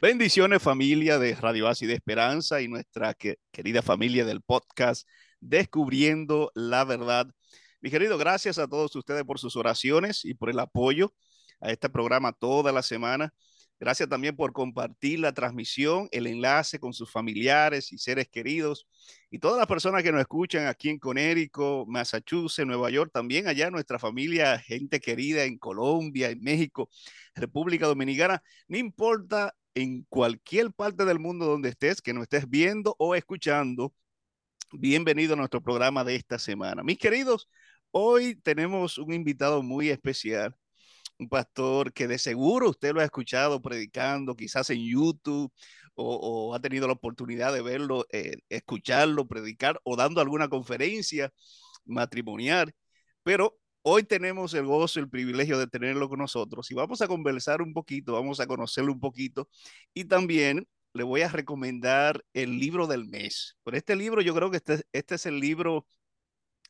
[0.00, 3.14] Bendiciones familia de Radio Así de Esperanza y nuestra
[3.50, 5.08] querida familia del podcast
[5.40, 7.26] Descubriendo la Verdad.
[7.80, 11.14] Mi querido, gracias a todos ustedes por sus oraciones y por el apoyo
[11.60, 13.34] a este programa toda la semana.
[13.80, 18.88] Gracias también por compartir la transmisión, el enlace con sus familiares y seres queridos
[19.30, 23.70] y todas las personas que nos escuchan aquí en Conérico, Massachusetts, Nueva York, también allá
[23.70, 26.90] nuestra familia, gente querida en Colombia, en México,
[27.36, 28.42] República Dominicana.
[28.66, 33.94] No importa en cualquier parte del mundo donde estés, que nos estés viendo o escuchando,
[34.72, 36.82] bienvenido a nuestro programa de esta semana.
[36.82, 37.48] Mis queridos,
[37.92, 40.56] hoy tenemos un invitado muy especial,
[41.18, 45.52] un pastor que de seguro usted lo ha escuchado predicando, quizás en YouTube
[45.94, 51.32] o, ha tenido la oportunidad de verlo, eh, escucharlo, predicar o dando alguna conferencia
[51.84, 52.72] matrimonial,
[53.22, 57.62] pero Hoy tenemos el gozo, el privilegio de tenerlo con nosotros y vamos a conversar
[57.62, 59.48] un poquito, vamos a conocerlo un poquito
[59.94, 63.56] y también le voy a recomendar el libro del mes.
[63.62, 65.86] Por este libro yo creo que este, este es el libro,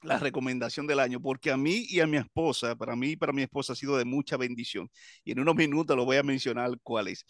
[0.03, 3.33] la recomendación del año, porque a mí y a mi esposa, para mí y para
[3.33, 4.91] mi esposa ha sido de mucha bendición.
[5.25, 7.25] Y en unos minutos lo voy a mencionar cuál es.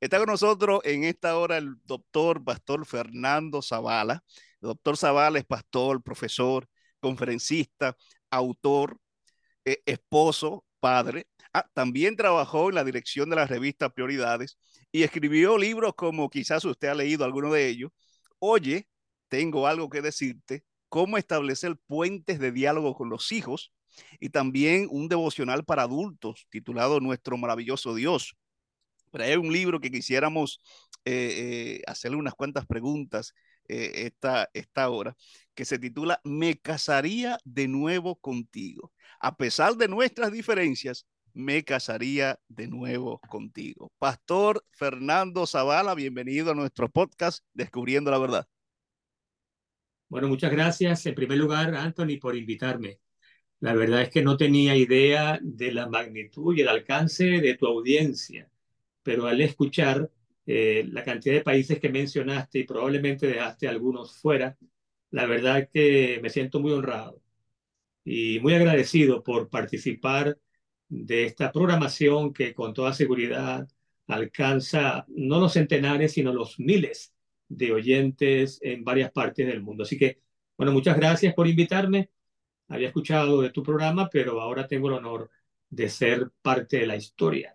[0.00, 4.22] Está con nosotros en esta hora el doctor Pastor Fernando Zavala.
[4.60, 6.66] El doctor Zavala es pastor, profesor,
[7.00, 7.96] conferencista,
[8.30, 8.98] autor,
[9.64, 11.26] eh, esposo, padre.
[11.52, 14.58] Ah, también trabajó en la dirección de la revista Prioridades
[14.92, 17.90] y escribió libros como quizás usted ha leído alguno de ellos.
[18.38, 18.88] Oye,
[19.28, 23.72] tengo algo que decirte, cómo establecer puentes de diálogo con los hijos
[24.20, 28.36] y también un devocional para adultos titulado Nuestro maravilloso Dios.
[29.10, 30.60] Pero hay un libro que quisiéramos
[31.04, 33.34] eh, eh, hacerle unas cuantas preguntas
[33.68, 35.16] esta, esta hora,
[35.56, 42.38] que se titula Me casaría de nuevo contigo a pesar de nuestras diferencias, me casaría
[42.48, 43.92] de nuevo contigo.
[43.98, 48.55] Pastor Fernando Zavala, bienvenido a nuestro podcast Descubriendo la Verdad.
[50.08, 53.00] Bueno, muchas gracias en primer lugar, Anthony, por invitarme.
[53.60, 57.66] La verdad es que no tenía idea de la magnitud y el alcance de tu
[57.66, 58.50] audiencia,
[59.02, 60.10] pero al escuchar
[60.46, 64.58] eh, la cantidad de países que mencionaste y probablemente dejaste algunos fuera,
[65.12, 67.22] la verdad que me siento muy honrado
[68.04, 70.38] y muy agradecido por participar
[70.88, 73.68] de esta programación que con toda seguridad
[74.08, 77.15] alcanza no los centenares, sino los miles
[77.48, 79.84] de oyentes en varias partes del mundo.
[79.84, 80.20] Así que,
[80.56, 82.10] bueno, muchas gracias por invitarme.
[82.68, 85.30] Había escuchado de tu programa, pero ahora tengo el honor
[85.70, 87.54] de ser parte de la historia.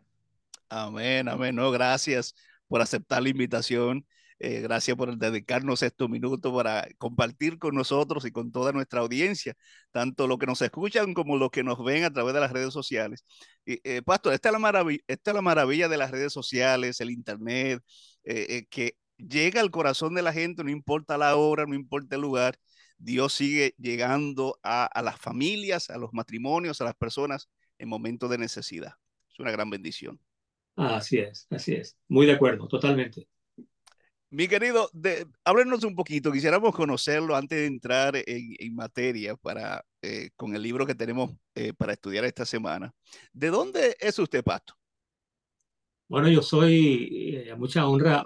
[0.70, 1.56] Amén, amén.
[1.56, 2.34] No, gracias
[2.68, 4.06] por aceptar la invitación.
[4.44, 9.54] Eh, gracias por dedicarnos estos minutos para compartir con nosotros y con toda nuestra audiencia,
[9.92, 12.74] tanto los que nos escuchan como los que nos ven a través de las redes
[12.74, 13.24] sociales.
[13.68, 17.12] Eh, Pastor, esta es, la maravilla, esta es la maravilla de las redes sociales, el
[17.12, 17.84] Internet,
[18.24, 18.96] eh, que
[19.28, 22.58] llega al corazón de la gente, no importa la hora, no importa el lugar.
[22.98, 28.30] Dios sigue llegando a, a las familias, a los matrimonios, a las personas en momentos
[28.30, 28.94] de necesidad.
[29.32, 30.20] Es una gran bendición.
[30.76, 31.98] Así es, así es.
[32.08, 33.28] Muy de acuerdo, totalmente.
[34.30, 34.90] Mi querido,
[35.44, 40.86] háblenos un poquito, quisiéramos conocerlo antes de entrar en, materia para, eh, con el libro
[40.86, 42.94] que tenemos eh, para estudiar esta semana.
[43.34, 44.74] ¿De dónde es usted, Pasto?
[46.08, 48.26] Bueno, yo soy, eh, a mucha honra,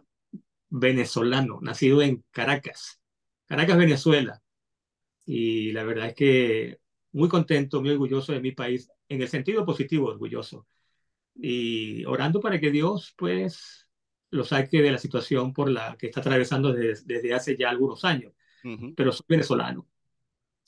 [0.78, 3.00] venezolano, nacido en Caracas,
[3.46, 4.41] Caracas, Venezuela.
[5.25, 6.80] Y la verdad es que
[7.13, 10.68] muy contento, muy orgulloso de mi país, en el sentido positivo, orgulloso.
[11.34, 13.88] Y orando para que Dios, pues,
[14.31, 18.34] lo saque de la situación por la que está atravesando desde, hace ya algunos años,
[18.96, 19.88] pero soy venezolano.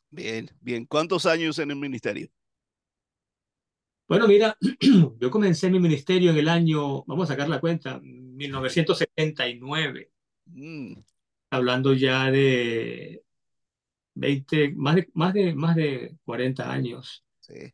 [0.10, 0.86] Bien, bien.
[0.86, 2.30] ¿Cuántos años en el ministerio?
[4.08, 4.58] Bueno, mira,
[5.20, 10.12] yo comencé mi ministerio en el año, vamos a sacar la cuenta, 1979.
[10.46, 10.94] Mm.
[11.50, 13.24] Hablando ya de
[14.16, 17.26] 20, más de, más de, más de 40 años.
[17.40, 17.74] Sí.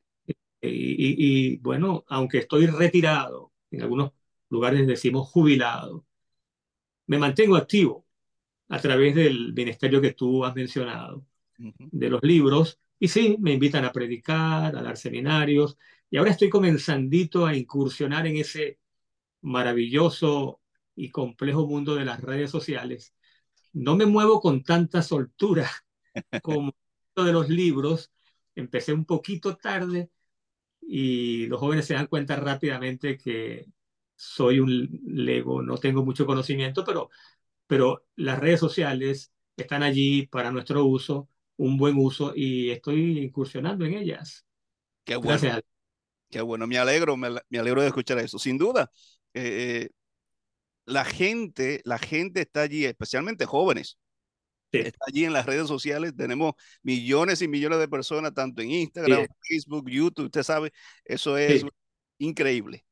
[0.62, 4.12] y, bueno, aunque estoy retirado en algunos
[4.50, 6.06] lugares decimos jubilado.
[7.08, 8.06] Me mantengo activo
[8.70, 11.26] a través del ministerio que tú has mencionado,
[11.58, 15.78] de los libros, y sí, me invitan a predicar, a dar seminarios,
[16.14, 18.78] y ahora estoy comenzandito a incursionar en ese
[19.42, 20.62] maravilloso
[20.96, 23.16] y complejo mundo de las redes sociales.
[23.72, 25.68] No me muevo con tanta soltura
[26.44, 26.76] como
[27.16, 28.12] de los libros.
[28.54, 30.12] Empecé un poquito tarde
[30.82, 33.66] y los jóvenes se dan cuenta rápidamente que
[34.16, 37.10] soy un lego, no tengo mucho conocimiento, pero,
[37.66, 41.28] pero las redes sociales están allí para nuestro uso,
[41.58, 44.46] un buen uso, y estoy incursionando en ellas.
[45.06, 45.64] Qué bueno.
[46.34, 48.40] Qué bueno, me alegro, me, alegro de escuchar eso.
[48.40, 48.90] Sin duda,
[49.36, 49.90] eh,
[50.84, 54.00] la gente, la gente está allí, especialmente jóvenes.
[54.72, 59.28] Está allí en las redes sociales, tenemos millones y millones de personas, tanto en Instagram,
[59.48, 60.74] Facebook, YouTube, usted sabe,
[61.06, 61.64] eso es
[62.18, 62.84] increíble,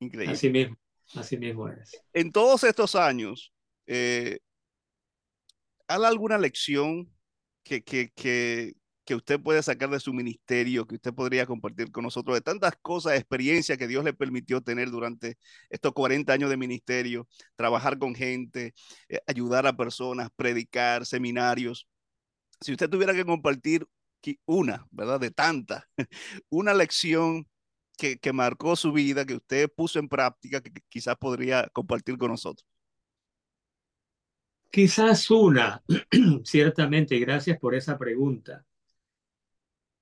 [0.00, 0.34] increíble.
[0.34, 0.76] Así mismo,
[1.14, 2.02] así mismo es.
[2.12, 3.52] En todos estos años,
[3.86, 4.40] eh,
[5.86, 7.08] ¿hay alguna lección
[7.62, 8.74] que, que, que,
[9.10, 12.74] que usted puede sacar de su ministerio, que usted podría compartir con nosotros, de tantas
[12.80, 15.36] cosas, experiencias que Dios le permitió tener durante
[15.68, 17.26] estos 40 años de ministerio,
[17.56, 18.72] trabajar con gente,
[19.08, 21.88] eh, ayudar a personas, predicar, seminarios.
[22.60, 23.84] Si usted tuviera que compartir
[24.46, 25.18] una, ¿verdad?
[25.18, 25.82] De tantas,
[26.48, 27.48] una lección
[27.98, 32.30] que, que marcó su vida, que usted puso en práctica, que quizás podría compartir con
[32.30, 32.64] nosotros.
[34.70, 35.82] Quizás una,
[36.44, 38.64] ciertamente, gracias por esa pregunta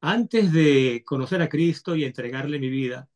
[0.00, 3.08] antes de conocer a Cristo y entregarle mi vida,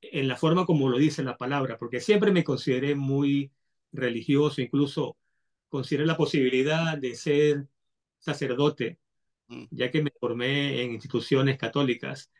[0.00, 3.52] en la forma como lo dice la palabra, porque siempre me consideré muy
[3.92, 5.16] religioso, incluso
[5.68, 7.66] consideré la posibilidad de ser
[8.18, 8.98] sacerdote,
[9.48, 9.64] mm.
[9.70, 12.30] ya que me formé en instituciones católicas,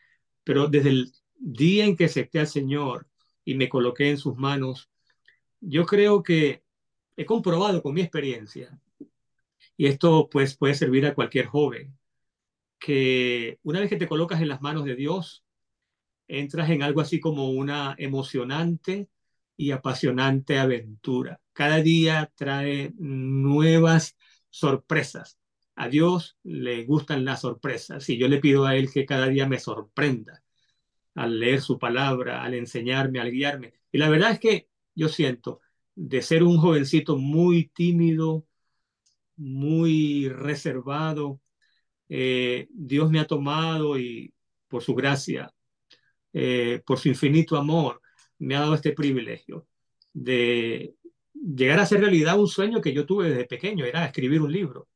[0.44, 3.08] pero desde el día en que acepté al Señor
[3.44, 4.90] y me coloqué en sus manos,
[5.60, 6.62] yo creo que
[7.16, 8.80] he comprobado con mi experiencia,
[9.76, 11.96] y esto pues puede servir a cualquier joven,
[12.80, 15.44] que una vez que te colocas en las manos de Dios,
[16.28, 19.08] entras en algo así como una emocionante
[19.56, 21.40] y apasionante aventura.
[21.52, 24.16] Cada día trae nuevas
[24.48, 25.38] sorpresas.
[25.76, 29.46] A Dios le gustan las sorpresas y yo le pido a Él que cada día
[29.46, 30.42] me sorprenda
[31.14, 33.74] al leer su palabra, al enseñarme, al guiarme.
[33.92, 35.60] Y la verdad es que yo siento
[35.94, 38.46] de ser un jovencito muy tímido,
[39.36, 41.40] muy reservado,
[42.10, 44.34] eh, Dios me ha tomado y
[44.68, 45.52] por su gracia,
[46.32, 48.02] eh, por su infinito amor,
[48.38, 49.66] me ha dado este privilegio
[50.12, 50.96] de
[51.34, 54.88] llegar a hacer realidad un sueño que yo tuve desde pequeño, era escribir un libro.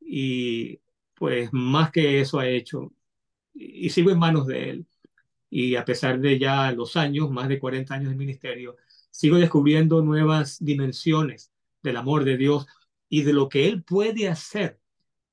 [0.00, 0.80] Y
[1.14, 2.92] pues más que eso ha hecho,
[3.54, 4.86] y sigo en manos de él.
[5.50, 8.76] Y a pesar de ya los años, más de 40 años de ministerio,
[9.10, 11.52] sigo descubriendo nuevas dimensiones
[11.82, 12.66] del amor de Dios
[13.08, 14.80] y de lo que Él puede hacer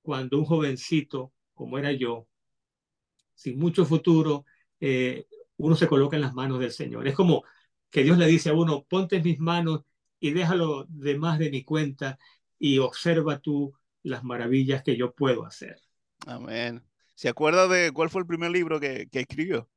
[0.08, 2.30] cuando un jovencito, como era yo,
[3.36, 4.46] sin mucho futuro,
[4.80, 5.28] eh,
[5.58, 7.10] uno se coloca en las manos del Señor.
[7.10, 7.44] Es como
[7.90, 9.82] que Dios le dice a uno, ponte en mis manos
[10.22, 12.18] y déjalo de más de mi cuenta
[12.58, 15.76] y observa tú las maravillas que yo puedo hacer.
[16.26, 16.82] Amén.
[17.14, 19.70] ¿Se acuerda de cuál fue el primer libro que, escribió?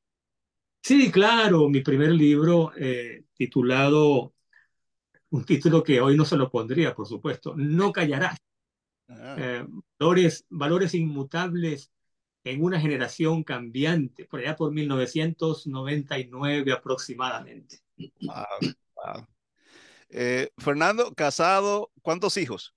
[0.81, 4.33] Sí, claro, mi primer libro eh, titulado,
[5.31, 8.39] un título que hoy no se lo pondría, por supuesto, No callarás.
[9.11, 9.37] Ah.
[9.39, 9.67] Eh,
[9.99, 11.93] valores, valores inmutables
[12.45, 17.81] en una generación cambiante, por allá por 1999 aproximadamente.
[20.09, 22.75] Eh, Fernando, casado, ¿cuántos hijos?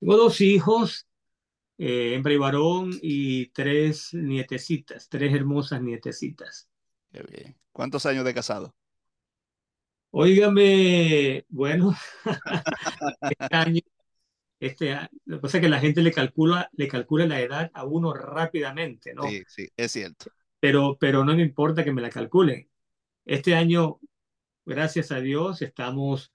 [0.00, 1.06] Tengo dos hijos,
[1.78, 6.68] eh, hembra y varón, y tres nietecitas, tres hermosas nietecitas.
[7.12, 7.56] Qué bien.
[7.72, 8.74] ¿Cuántos años de casado?
[10.10, 11.94] Óigame, bueno,
[13.20, 13.80] este año
[14.60, 17.84] este, lo que pasa es que la gente le calcula, le calcula la edad a
[17.84, 19.22] uno rápidamente, ¿no?
[19.24, 20.26] Sí, sí, es cierto.
[20.60, 22.68] Pero, pero no me importa que me la calculen.
[23.24, 24.00] Este año,
[24.64, 26.32] gracias a Dios, estamos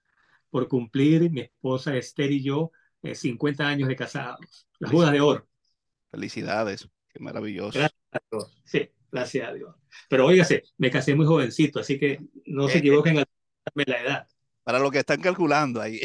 [0.48, 2.70] por cumplir, mi esposa Esther y yo,
[3.02, 4.66] 50 eh, años de casados.
[4.78, 5.46] La boda de oro.
[6.10, 7.78] Felicidades, qué maravilloso.
[7.78, 8.62] Gracias a Dios.
[8.64, 9.74] Sí, gracias a Dios.
[10.08, 13.26] Pero óigase, me casé muy jovencito, así que no se eh, equivoquen al
[13.66, 14.28] darme la edad.
[14.62, 16.00] Para lo que están calculando ahí.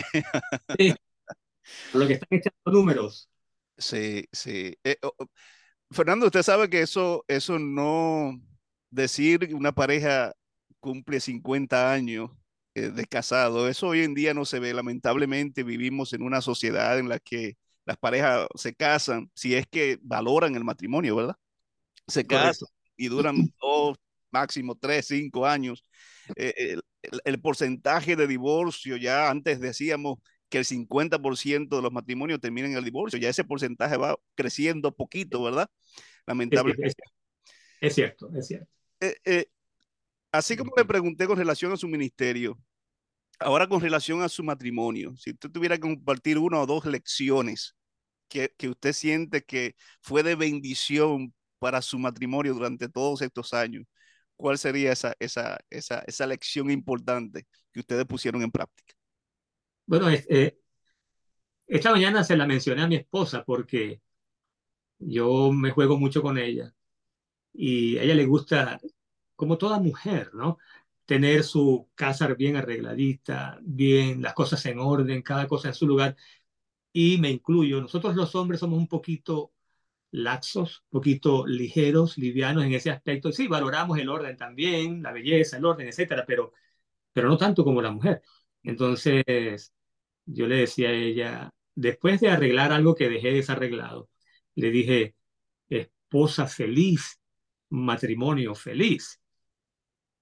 [0.77, 0.93] Sí,
[1.93, 3.29] lo que están echando números.
[3.77, 4.77] Sí, sí.
[4.83, 4.97] Eh,
[5.91, 8.39] Fernando, usted sabe que eso, eso no
[8.91, 10.33] decir una pareja
[10.79, 12.31] cumple 50 años
[12.75, 14.73] eh, de casado, eso hoy en día no se ve.
[14.73, 19.97] Lamentablemente vivimos en una sociedad en la que las parejas se casan, si es que
[20.01, 21.35] valoran el matrimonio, ¿verdad?
[22.07, 23.97] Se casan y duran dos,
[24.31, 25.85] máximo tres, cinco años.
[26.35, 26.77] Eh,
[27.23, 30.19] el, porcentaje de divorcio, ya antes decíamos
[30.49, 33.19] que el 50% de los matrimonios terminen en el divorcio.
[33.19, 35.69] Ya ese porcentaje va creciendo poquito, ¿verdad?
[36.25, 37.03] Lamentablemente.
[37.79, 38.69] Es cierto, es cierto.
[38.99, 39.45] Eh, eh,
[40.31, 42.59] así como le pregunté con relación a su ministerio,
[43.39, 47.75] ahora con relación a su matrimonio, si usted tuviera que compartir una o dos lecciones
[48.27, 53.85] que, que usted siente que fue de bendición para su matrimonio durante todos estos años,
[54.35, 58.98] ¿cuál sería esa, esa, esa, esa lección importante que ustedes pusieron en práctica?
[59.89, 60.57] Bueno, eh,
[61.67, 64.01] esta mañana se la mencioné a mi esposa porque
[64.99, 66.73] yo me juego mucho con ella
[67.53, 68.79] y a ella le gusta
[69.35, 70.59] como toda mujer, ¿no?
[71.05, 76.17] Tener su casa bien arregladita, bien, las cosas en orden, cada cosa en su lugar.
[76.93, 79.53] Y me incluyo, nosotros los hombres somos un poquito
[80.11, 83.31] laxos, un poquito ligeros, livianos en ese aspecto.
[83.31, 86.53] Sí, valoramos el orden también, la belleza, el orden, etcétera, pero,
[87.13, 88.21] pero no tanto como la mujer.
[88.63, 89.73] Entonces,
[90.33, 94.09] yo le decía a ella, después de arreglar algo que dejé desarreglado,
[94.55, 95.15] le dije,
[95.69, 97.19] esposa feliz,
[97.69, 99.19] matrimonio feliz.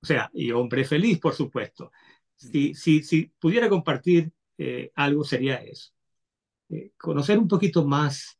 [0.02, 1.92] O sea, y hombre feliz, por supuesto.
[2.36, 5.92] Si, si, si pudiera compartir eh, algo, sería eso.
[6.70, 8.40] Eh, conocer un poquito más,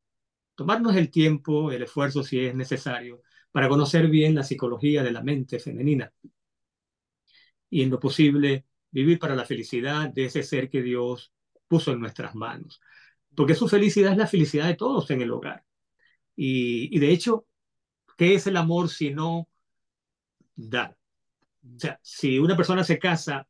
[0.56, 3.22] tomarnos el tiempo, el esfuerzo si es necesario,
[3.52, 6.14] para conocer bien la psicología de la mente femenina.
[7.70, 11.34] Y en lo posible, vivir para la felicidad de ese ser que Dios
[11.68, 12.82] puso en nuestras manos.
[13.36, 15.64] Porque su felicidad es la felicidad de todos en el hogar.
[16.36, 17.48] Y, de hecho,
[18.18, 19.50] ¿qué es el amor si no
[20.56, 20.98] dar?
[21.76, 23.48] O sea, si una persona se casa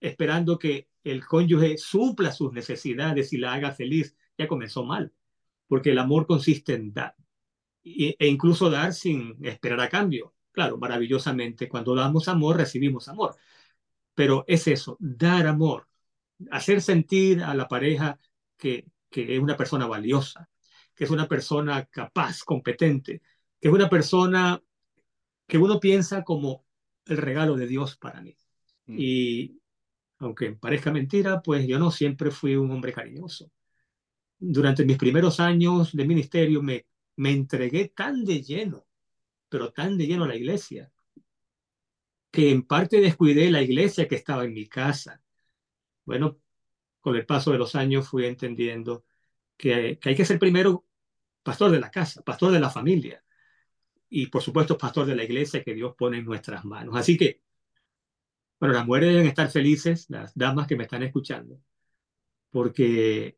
[0.00, 5.12] esperando que el cónyuge supla sus necesidades y la haga feliz, ya comenzó mal,
[5.66, 7.16] porque el amor consiste en dar,
[7.84, 10.34] e, incluso dar sin esperar a cambio.
[10.52, 13.36] Claro, maravillosamente, cuando damos amor, recibimos amor,
[14.14, 15.88] pero es eso, dar amor,
[16.50, 18.18] hacer sentir a la pareja
[18.56, 20.48] que, que es una persona valiosa,
[20.94, 23.22] que es una persona capaz, competente,
[23.60, 24.62] que es una persona
[25.46, 26.64] que uno piensa como
[27.06, 28.36] el regalo de Dios para mí.
[28.86, 28.96] Mm.
[28.98, 29.60] Y
[30.18, 33.50] aunque parezca mentira, pues yo no siempre fui un hombre cariñoso.
[34.38, 38.86] Durante mis primeros años de ministerio me, me entregué tan de lleno,
[39.48, 40.92] pero tan de lleno a la iglesia,
[42.30, 45.21] que en parte descuidé la iglesia que estaba en mi casa.
[46.04, 46.38] Bueno,
[47.00, 49.04] con el paso de los años fui entendiendo
[49.56, 50.86] que, que hay que ser primero
[51.42, 53.24] pastor de la casa, pastor de la familia
[54.08, 56.96] y por supuesto pastor de la iglesia que Dios pone en nuestras manos.
[56.96, 57.42] Así que
[58.62, 61.60] bueno, las mujeres deben estar felices, las damas que me están escuchando,
[62.48, 63.36] porque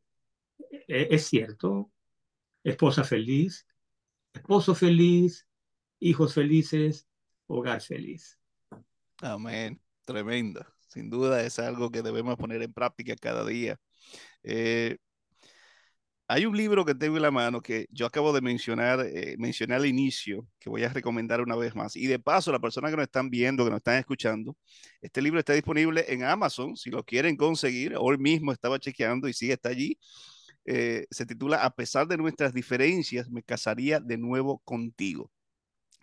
[0.59, 1.91] e-, es cierto,
[2.63, 3.67] esposa feliz,
[4.35, 5.49] esposo feliz,
[5.99, 7.09] hijos felices,
[7.47, 8.39] hogar feliz.
[9.23, 10.74] Amén, tremendo.
[10.95, 13.77] Sin duda es algo que debemos poner en práctica cada día.
[14.45, 14.97] Eh,
[16.29, 19.75] hay un libro que tengo en la mano que yo acabo de mencionar, eh, mencioné
[19.75, 21.97] al inicio, que voy a recomendar una vez más.
[21.97, 24.57] Y de paso, la persona que nos están viendo, que nos están escuchando,
[25.03, 27.97] este libro está disponible en Amazon, si lo quieren conseguir.
[27.99, 29.99] Hoy mismo estaba chequeando y sí está allí.
[30.65, 35.31] Eh, se titula A pesar de nuestras diferencias, me casaría de nuevo contigo.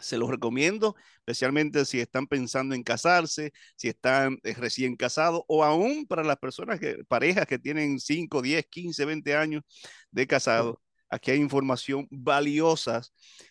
[0.02, 5.64] Se los recomiendo, especialmente si están pensando en casarse, si están eh, recién casados o
[5.64, 9.64] aún para las personas, que, parejas que tienen 5, 10, 15, 20 años
[10.12, 10.82] de casado.
[11.10, 13.02] Aquí hay información valiosa.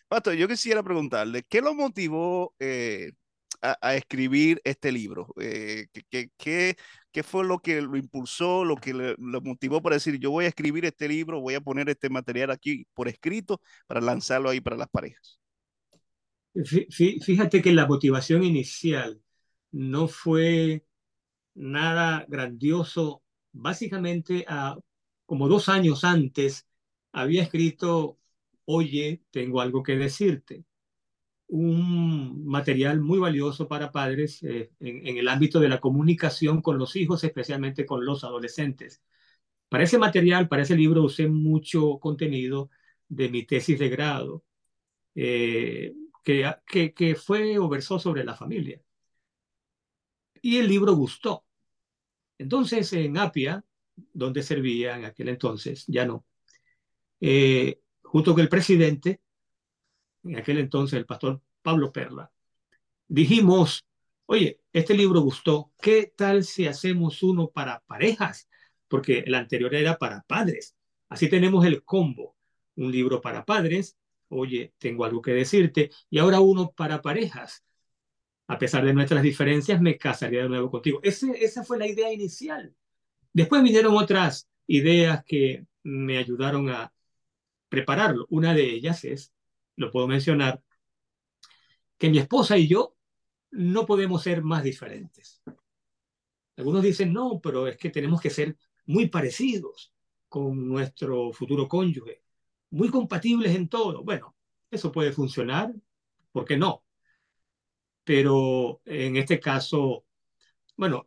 [0.08, 3.12] Pato, yo quisiera preguntarle, ¿qué lo motivó eh,
[3.60, 5.28] a, escribir este libro?
[5.40, 6.76] Eh, ¿qué, qué,
[7.12, 10.48] qué, fue lo que lo impulsó, lo que lo motivó para decir, yo voy a
[10.48, 14.76] escribir este libro, voy a poner este material aquí por escrito para lanzarlo ahí para
[14.76, 15.39] las parejas?
[16.90, 19.20] Fíjate que la motivación inicial
[19.72, 20.84] no fue
[21.54, 23.22] nada grandioso.
[23.52, 24.46] Básicamente,
[25.26, 26.66] como dos años antes,
[27.12, 28.18] había escrito,
[28.64, 30.64] oye, tengo algo que decirte.
[31.48, 36.78] Un material muy valioso para padres eh, en, en el ámbito de la comunicación con
[36.78, 39.02] los hijos, especialmente con los adolescentes.
[39.68, 42.70] Para ese material, para ese libro, usé mucho contenido
[43.08, 44.44] de mi tesis de grado.
[45.14, 48.80] Eh, que, fue o versó sobre la familia.
[50.42, 51.44] Y el libro gustó.
[52.38, 53.64] Entonces, en Apia,
[54.12, 56.24] donde servía en aquel entonces, ya no,
[57.20, 59.20] eh, junto con el presidente,
[60.24, 62.32] en aquel entonces el pastor Pablo Perla,
[63.08, 63.86] dijimos,
[64.26, 68.48] oye, este libro gustó, ¿qué tal si hacemos uno para parejas?
[68.88, 70.76] Porque el anterior era para padres.
[71.08, 72.36] Así tenemos el combo,
[72.76, 73.98] un libro para padres
[74.30, 77.64] oye, tengo algo que decirte, y ahora uno para parejas.
[78.46, 81.00] A pesar de nuestras diferencias, me casaría de nuevo contigo.
[81.02, 82.74] Ese, esa fue la idea inicial.
[83.32, 86.92] Después vinieron otras ideas que me ayudaron a
[87.68, 88.26] prepararlo.
[88.30, 89.32] Una de ellas es,
[89.76, 90.62] lo puedo mencionar,
[91.98, 92.96] que mi esposa y yo
[93.50, 95.42] no podemos ser más diferentes.
[96.56, 98.56] Algunos dicen, no, pero es que tenemos que ser
[98.86, 99.92] muy parecidos
[100.28, 102.22] con nuestro futuro cónyuge
[102.70, 104.04] muy compatibles en todo.
[104.04, 104.36] Bueno,
[104.70, 105.72] eso puede funcionar,
[106.32, 106.84] ¿por qué no?
[108.04, 110.04] Pero en este caso,
[110.76, 111.06] bueno,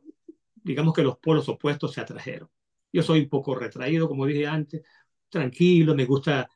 [0.56, 2.50] digamos que los polos opuestos se atrajeron.
[2.92, 4.84] Yo soy un poco retraído, como dije antes,
[5.30, 6.50] tranquilo, me gusta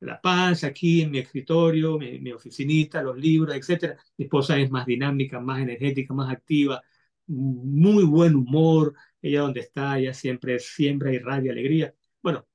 [0.00, 3.96] la paz aquí en mi escritorio, mi, mi oficinita, los libros, etc.
[4.18, 6.82] Mi esposa es más dinámica, más energética, más activa,
[7.26, 8.94] muy buen humor.
[9.22, 11.94] Ella donde está, ella siempre siembra y radia alegría.
[12.22, 12.46] Bueno,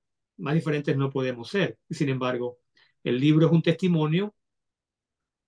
[0.41, 1.79] más diferentes no podemos ser.
[1.89, 2.59] Sin embargo,
[3.03, 4.35] el libro es un testimonio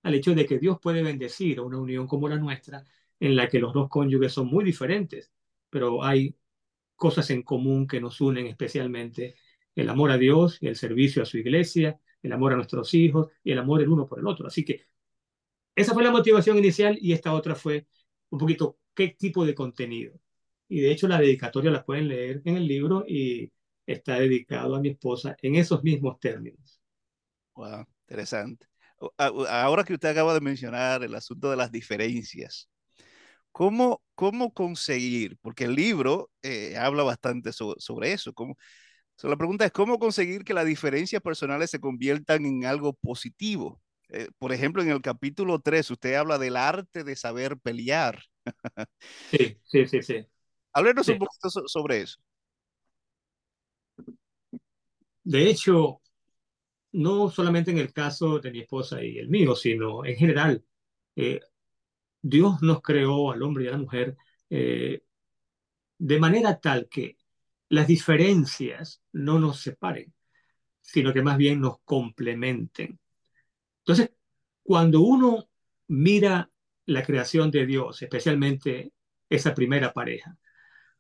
[0.04, 2.84] al hecho de que Dios puede bendecir una unión como la nuestra,
[3.20, 5.32] en la que los dos cónyuges son muy diferentes,
[5.70, 6.36] pero hay
[6.96, 9.36] cosas en común que nos unen especialmente
[9.76, 13.52] el amor a Dios el servicio a su iglesia, el amor a nuestros hijos y
[13.52, 14.48] el amor el uno por el otro.
[14.48, 14.86] Así que
[15.76, 17.88] esa fue la motivación inicial y esta otra fue
[18.30, 20.14] un poquito qué tipo de contenido.
[20.70, 23.52] Y de hecho la dedicatoria la pueden leer en el libro y
[23.86, 26.82] está dedicado a mi esposa en esos mismos términos.
[27.56, 28.66] Wow, interesante.
[29.18, 32.70] Ahora que usted acaba de mencionar el asunto de las diferencias,
[33.52, 35.38] ¿cómo, cómo conseguir?
[35.42, 38.34] Porque el libro eh, habla bastante sobre eso.
[38.34, 38.58] ¿cómo,
[39.22, 43.82] la pregunta es, ¿cómo conseguir que las diferencias personales se conviertan en algo positivo?
[44.10, 48.22] Eh, por ejemplo, en el capítulo 3, usted habla del arte de saber pelear.
[49.32, 50.25] sí, sí, sí, sí.
[50.74, 52.20] Háblenos un poquito sobre eso.
[55.24, 56.01] De hecho,
[56.94, 60.63] no solamente en el caso de mi esposa y el mío, sino en general,
[61.15, 61.42] eh,
[62.22, 64.18] Dios nos creó al hombre y a la mujer
[64.50, 65.03] eh,
[65.98, 67.18] de manera tal que
[67.70, 70.13] las diferencias no nos separen,
[70.82, 73.00] sino que más bien nos complementen.
[73.80, 74.12] Entonces,
[74.63, 75.50] cuando uno
[75.88, 76.51] mira
[76.86, 78.94] la creación de Dios, especialmente
[79.30, 80.38] esa primera pareja,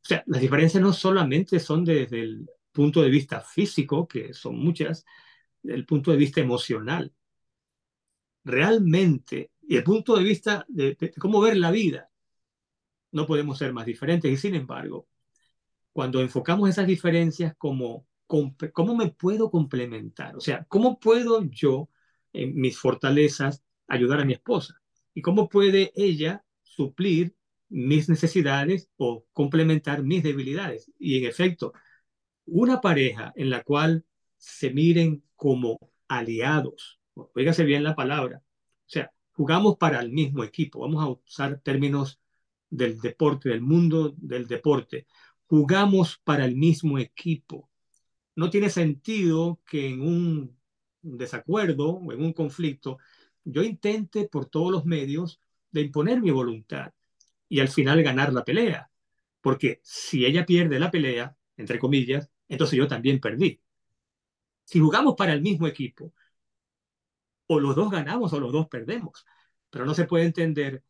[0.03, 4.57] o sea, las diferencias no solamente son desde el punto de vista físico, que son
[4.57, 5.05] muchas,
[5.63, 7.13] el punto de vista emocional.
[8.43, 12.09] Realmente, y el punto de vista de, cómo ver la vida,
[13.11, 14.31] no podemos ser más diferentes.
[14.31, 15.07] Y sin embargo,
[15.93, 18.07] cuando enfocamos esas diferencias como
[18.73, 21.89] cómo me puedo complementar, o sea, cómo puedo yo,
[22.33, 24.81] en mis fortalezas, ayudar a mi esposa
[25.13, 27.35] y cómo puede ella suplir
[27.69, 30.91] mis necesidades o complementar mis debilidades.
[30.97, 31.73] Y en efecto,
[32.45, 34.05] una pareja en la cual
[34.37, 40.81] se miren como aliados, oígase bien la palabra, o sea, jugamos para el mismo equipo,
[40.81, 42.19] vamos a usar términos
[42.69, 45.07] del deporte, del mundo del deporte,
[45.45, 47.69] jugamos para el mismo equipo.
[48.35, 50.57] No tiene sentido que en un
[51.01, 52.97] desacuerdo o en un conflicto
[53.43, 55.39] yo intente por todos los medios
[55.71, 56.93] de imponer mi voluntad
[57.49, 58.89] y al final ganar la pelea.
[59.41, 63.61] Porque si ella pierde la pelea, entre comillas, entonces yo también perdí.
[64.65, 66.13] Si jugamos para el mismo equipo,
[67.47, 69.25] o los dos ganamos o los dos perdemos.
[69.69, 70.83] Pero no se puede entender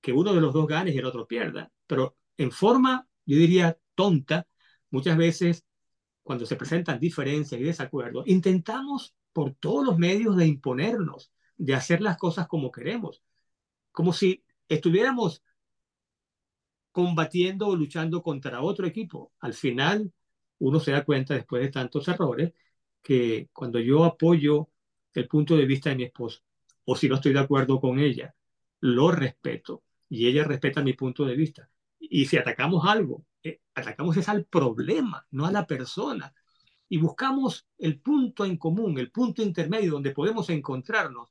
[0.00, 1.72] que uno de los dos gane y el otro pierda.
[1.86, 4.46] Pero en forma, yo diría, tonta,
[4.90, 5.64] muchas veces
[6.22, 12.00] cuando se presentan diferencias y desacuerdos, intentamos por todos los medios de imponernos, de hacer
[12.00, 13.22] las cosas como queremos,
[13.92, 15.42] como si estuviéramos
[16.92, 19.32] combatiendo o luchando contra otro equipo.
[19.40, 20.12] Al final,
[20.62, 22.52] uno se da cuenta después de tantos errores
[23.02, 24.68] que cuando yo apoyo
[25.12, 26.40] el punto de vista de mi esposa,
[26.84, 28.34] o si no estoy de acuerdo con ella,
[28.80, 31.68] lo respeto y ella respeta mi punto de vista.
[31.98, 36.32] Y si atacamos algo, eh, atacamos es al problema, no a la persona.
[36.88, 41.28] Y buscamos el punto en común, el punto intermedio donde podemos encontrarnos.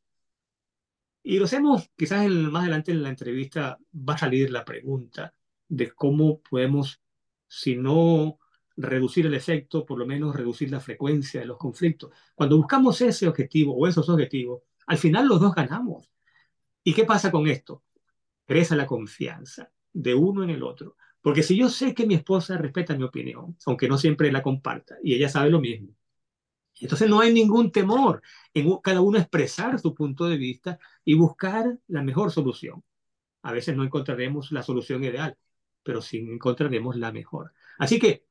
[1.23, 5.33] Y lo hacemos, quizás más adelante en la entrevista va a salir la pregunta
[5.69, 7.01] de cómo podemos,
[7.47, 8.40] si no
[8.81, 12.11] reducir el efecto, por lo menos reducir la frecuencia de los conflictos.
[12.35, 16.09] Cuando buscamos ese objetivo o esos objetivos, al final los dos ganamos.
[16.83, 17.83] ¿Y qué pasa con esto?
[18.45, 20.95] Crece la confianza de uno en el otro.
[21.21, 24.97] Porque si yo sé que mi esposa respeta mi opinión, aunque no siempre la comparta,
[25.03, 25.95] y ella sabe lo mismo,
[26.79, 28.21] entonces no hay ningún temor
[28.53, 32.83] en cada uno expresar su punto de vista y buscar la mejor solución.
[33.43, 35.37] A veces no encontraremos la solución ideal,
[35.83, 37.53] pero sí encontraremos la mejor.
[37.77, 38.25] Así que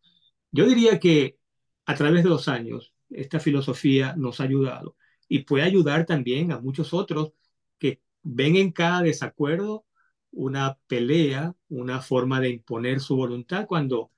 [0.53, 1.39] yo diría que
[1.87, 4.97] a través de los años, esta filosofía nos ha ayudado
[5.29, 7.33] y puede ayudar también a muchos otros
[7.79, 9.87] que ven en cada desacuerdo
[10.33, 14.13] una pelea, una forma de imponer su voluntad, cuando,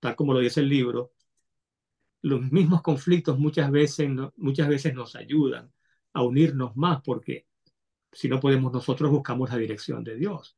[0.00, 1.14] tal como lo dice el libro,
[2.22, 5.72] los mismos conflictos muchas veces, muchas veces nos ayudan
[6.14, 7.46] a unirnos más, porque
[8.12, 10.56] si no podemos nosotros buscamos la dirección de Dios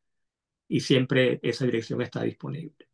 [0.68, 2.88] y siempre esa dirección está disponible.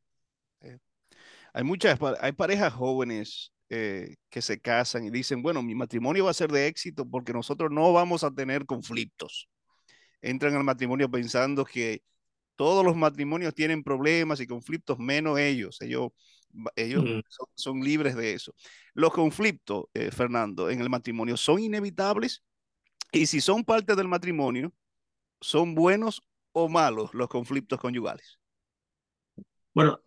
[1.53, 6.31] Hay muchas, hay parejas jóvenes eh, que se casan y dicen, bueno, mi matrimonio va
[6.31, 9.49] a ser de éxito porque nosotros no vamos a tener conflictos.
[10.21, 12.03] Entran al matrimonio pensando que
[12.57, 15.81] Todos los matrimonios tienen problemas y conflictos, menos ellos.
[15.81, 16.11] Ellos,
[16.77, 17.21] ellos mm.
[17.55, 18.55] son, libres de eso.
[18.95, 22.45] Los conflictos, eh, Fernando, en el matrimonio son inevitables
[23.11, 24.73] y si son parte del matrimonio,
[25.41, 28.39] son buenos o malos los conflictos conyugales.
[29.75, 29.99] Bueno,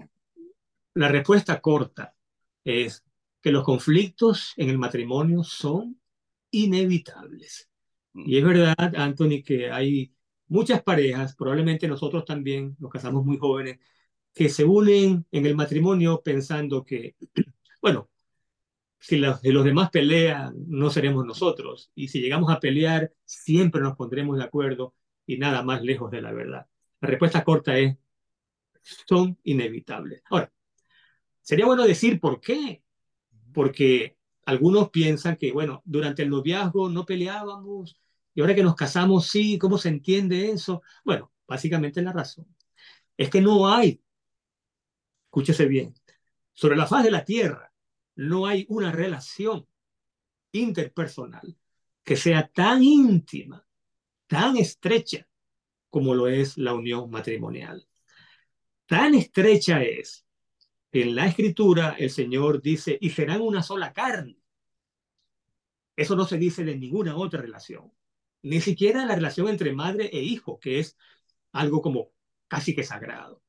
[0.96, 2.16] la respuesta corta
[2.64, 3.04] es
[3.42, 6.02] que los conflictos en el matrimonio son
[6.52, 7.70] inevitables.
[8.14, 8.48] Y es mm.
[8.48, 10.14] verdad, Anthony, que hay
[10.48, 13.80] muchas parejas, probablemente nosotros también, nos casamos muy jóvenes,
[14.34, 17.16] que se unen en el matrimonio pensando que,
[17.82, 18.10] bueno,
[19.00, 21.92] si los, los demás pelean, no seremos nosotros.
[21.96, 26.22] Y si llegamos a pelear, siempre nos pondremos de acuerdo y nada más lejos de
[26.22, 26.68] la verdad.
[27.02, 27.98] La respuesta corta es,
[29.08, 30.24] son inevitables.
[30.30, 30.52] Ahora,
[31.46, 32.82] sería bueno decir por qué
[33.54, 37.98] porque algunos piensan que, bueno, durante el noviazgo no peleábamos
[38.34, 40.82] y ahora que nos casamos, sí, ¿cómo se entiende eso?
[41.06, 42.48] Bueno, básicamente la razón
[43.16, 44.02] es que no hay,
[45.28, 45.94] escúchese bien,
[46.52, 47.72] sobre la faz de la tierra
[48.16, 49.68] no hay una relación
[50.52, 51.56] interpersonal
[52.04, 53.66] que sea tan íntima,
[54.28, 55.28] tan estrecha
[55.90, 57.88] como lo es la unión matrimonial.
[58.86, 60.25] Tan estrecha es
[61.02, 64.38] en la escritura el Señor dice, y serán una sola carne.
[65.96, 67.92] Eso no se dice de ninguna otra relación,
[68.44, 70.98] ni siquiera la relación entre madre e hijo, que es
[71.52, 72.12] algo como
[72.48, 73.42] casi que sagrado.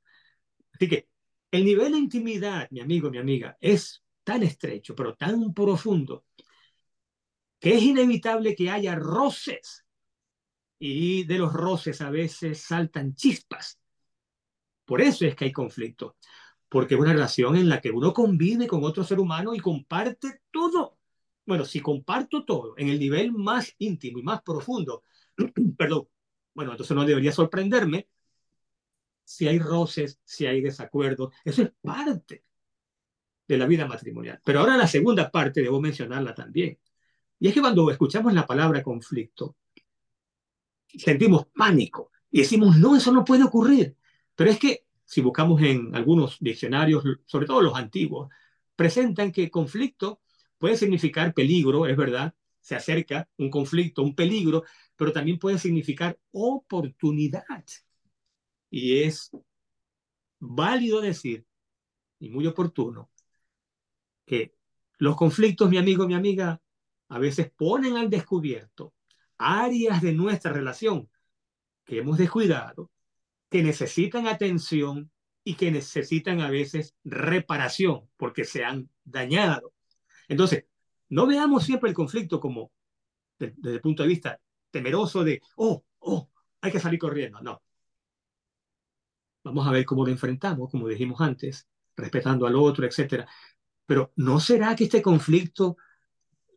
[0.72, 1.08] Así que
[1.50, 6.24] el nivel de intimidad, mi amigo, mi amiga, es tan estrecho, pero tan profundo,
[7.58, 9.84] que es inevitable que haya roces.
[10.78, 13.80] Y de los roces a veces saltan chispas.
[14.84, 16.16] Por eso es que hay conflicto
[16.68, 20.40] porque es una relación en la que uno convive con otro ser humano y comparte
[20.50, 20.98] todo.
[21.44, 25.04] Bueno, si comparto todo en el nivel más íntimo y más profundo,
[25.78, 26.08] perdón,
[26.54, 28.08] bueno, entonces no debería sorprenderme
[29.24, 31.34] si hay roces, si hay desacuerdos.
[31.44, 32.44] Eso es parte
[33.46, 34.40] de la vida matrimonial.
[34.44, 36.78] Pero ahora la segunda parte debo mencionarla también.
[37.38, 39.56] Y es que cuando escuchamos la palabra conflicto,
[40.88, 43.96] sentimos pánico y decimos, no, eso no puede ocurrir.
[44.34, 48.28] Pero es que si buscamos en algunos diccionarios, sobre todo los antiguos,
[48.76, 50.20] presentan que conflicto
[50.58, 54.64] puede significar peligro, es verdad, se acerca un conflicto, un peligro,
[54.96, 57.44] pero también puede significar oportunidad.
[58.70, 59.30] Y es
[60.38, 61.46] válido decir,
[62.18, 63.10] y muy oportuno,
[64.24, 64.54] que
[64.98, 66.60] los conflictos, mi amigo, mi amiga,
[67.08, 68.94] a veces ponen al descubierto
[69.38, 71.08] áreas de nuestra relación
[71.84, 72.90] que hemos descuidado
[73.50, 75.10] que necesitan atención
[75.44, 79.72] y que necesitan a veces reparación porque se han dañado.
[80.28, 80.66] Entonces,
[81.08, 82.72] no veamos siempre el conflicto como
[83.38, 86.30] desde el punto de vista temeroso de, oh, oh,
[86.60, 87.40] hay que salir corriendo.
[87.40, 87.62] No.
[89.44, 93.24] Vamos a ver cómo lo enfrentamos, como dijimos antes, respetando al otro, etc.
[93.86, 95.76] Pero ¿no será que este conflicto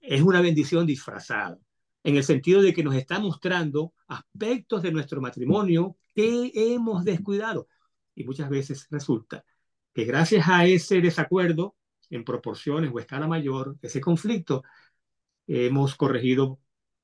[0.01, 1.59] es una bendición disfrazada?
[2.03, 7.67] En el sentido de que nos está mostrando aspectos de nuestro matrimonio que hemos descuidado.
[8.15, 9.43] Y muchas veces resulta
[9.93, 11.75] que gracias a ese desacuerdo
[12.09, 14.63] en proporciones o escala mayor, ese conflicto,
[15.47, 16.59] hemos corregido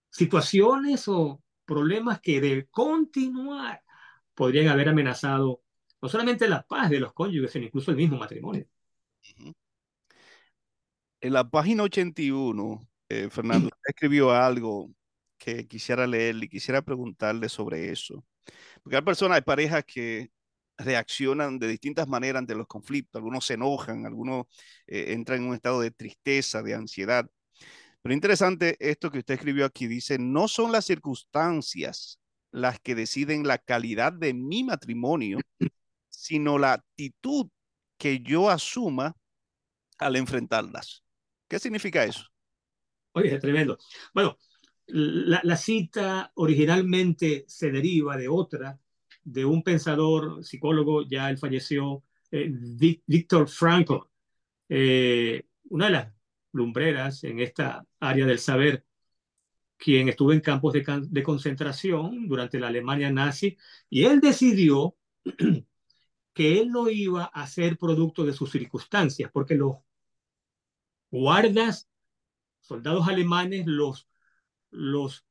[0.09, 3.83] situaciones o problemas que de continuar
[4.33, 5.61] podrían haber amenazado
[6.01, 8.67] no solamente la paz de los cónyuges, sino incluso el mismo matrimonio.
[11.21, 14.91] En la página 81, eh, Fernando escribió algo
[15.37, 18.23] que quisiera leer y quisiera preguntarle sobre eso.
[18.83, 20.29] Porque hay personas, hay parejas que
[20.77, 23.19] reaccionan de distintas maneras ante los conflictos.
[23.19, 24.45] Algunos se enojan, algunos
[24.87, 27.27] eh, entran en un estado de tristeza, de ansiedad.
[28.01, 29.87] Pero interesante esto que usted escribió aquí.
[29.87, 32.19] Dice, no son las circunstancias
[32.51, 35.39] las que deciden la calidad de mi matrimonio,
[36.09, 37.49] sino la actitud
[37.97, 39.15] que yo asuma
[39.97, 41.03] al enfrentarlas.
[41.47, 42.25] ¿Qué significa eso?
[43.15, 43.77] Oye, es tremendo.
[44.13, 44.37] Bueno,
[44.87, 48.77] la, cita originalmente se deriva de otra,
[49.23, 52.49] de un pensador, psicólogo, ya él falleció, eh,
[53.07, 53.95] Víctor Frankl,
[54.67, 56.13] eh, una de las
[56.51, 58.85] lumbreras en esta área del saber,
[59.77, 63.57] quien estuvo en campos de, de concentración durante la Alemania nazi,
[63.89, 64.97] y él decidió
[66.33, 69.77] que él no iba a ser producto de sus circunstancias, porque los
[71.09, 71.89] guardas,
[72.65, 74.07] soldados alemanes, los
[74.71, 75.25] los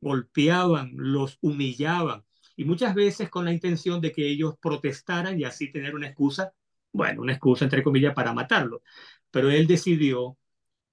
[0.00, 2.24] golpeaban, los humillaban,
[2.56, 6.52] y muchas veces con la intención de que ellos protestaran y así tener una excusa,
[6.92, 8.82] bueno, una excusa entre comillas para matarlo.
[9.30, 10.38] Pero él decidió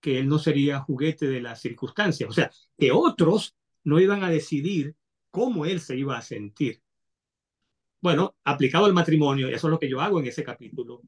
[0.02, 4.30] que él no sería juguete de las circunstancias, o sea, que otros no iban a
[4.30, 4.96] decidir
[5.32, 6.82] cómo él se iba a sentir.
[8.02, 11.02] Bueno, aplicado al matrimonio, y eso es lo que yo hago en ese capítulo.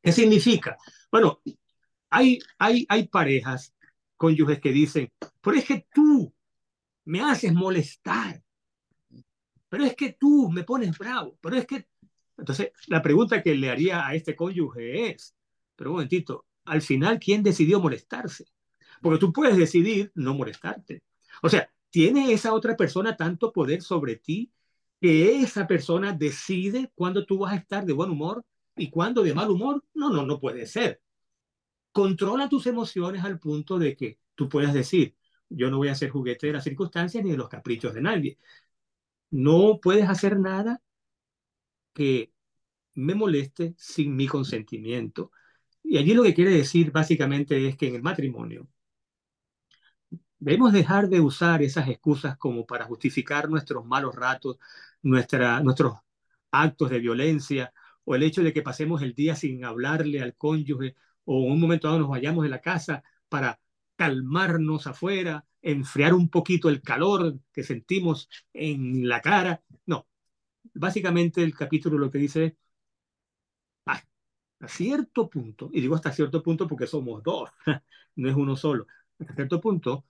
[0.00, 0.76] ¿Qué significa?
[1.10, 1.40] Bueno,
[2.12, 3.74] hay, hay, hay parejas,
[4.16, 6.32] cónyuges que dicen, pero es que tú
[7.04, 8.42] me haces molestar,
[9.68, 11.88] pero es que tú me pones bravo, pero es que...
[12.36, 15.34] Entonces, la pregunta que le haría a este cónyuge es,
[15.74, 18.44] pero un momentito, al final, ¿quién decidió molestarse?
[19.00, 21.02] Porque tú puedes decidir no molestarte.
[21.42, 24.52] O sea, ¿tiene esa otra persona tanto poder sobre ti
[25.00, 28.44] que esa persona decide cuándo tú vas a estar de buen humor
[28.76, 29.82] y cuándo de mal humor?
[29.94, 31.00] No, no, no puede ser.
[31.92, 35.16] Controla tus emociones al punto de que tú puedas decir,
[35.48, 38.38] yo no voy a ser juguete de las circunstancias ni de los caprichos de nadie.
[39.30, 40.82] No puedes hacer nada
[41.92, 42.32] que
[42.94, 45.32] me moleste sin mi consentimiento.
[45.82, 48.68] Y allí lo que quiere decir básicamente es que en el matrimonio
[50.38, 54.58] debemos dejar de usar esas excusas como para justificar nuestros malos ratos,
[55.02, 55.94] nuestra, nuestros
[56.50, 57.72] actos de violencia
[58.04, 61.60] o el hecho de que pasemos el día sin hablarle al cónyuge o en un
[61.60, 63.60] momento dado nos vayamos de la casa para
[63.96, 69.62] calmarnos afuera, enfriar un poquito el calor que sentimos en la cara.
[69.86, 70.06] No,
[70.74, 72.54] básicamente el capítulo lo que dice es,
[74.60, 77.50] a cierto punto, y digo hasta cierto punto porque somos dos,
[78.16, 78.86] no es uno solo,
[79.18, 80.04] hasta cierto punto,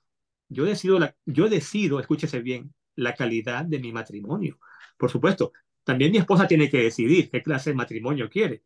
[0.48, 4.58] yo decido, la, yo decido, escúchese bien, la calidad de mi matrimonio.
[4.98, 5.52] Por supuesto,
[5.84, 8.62] también mi esposa tiene que decidir qué clase de matrimonio quiere.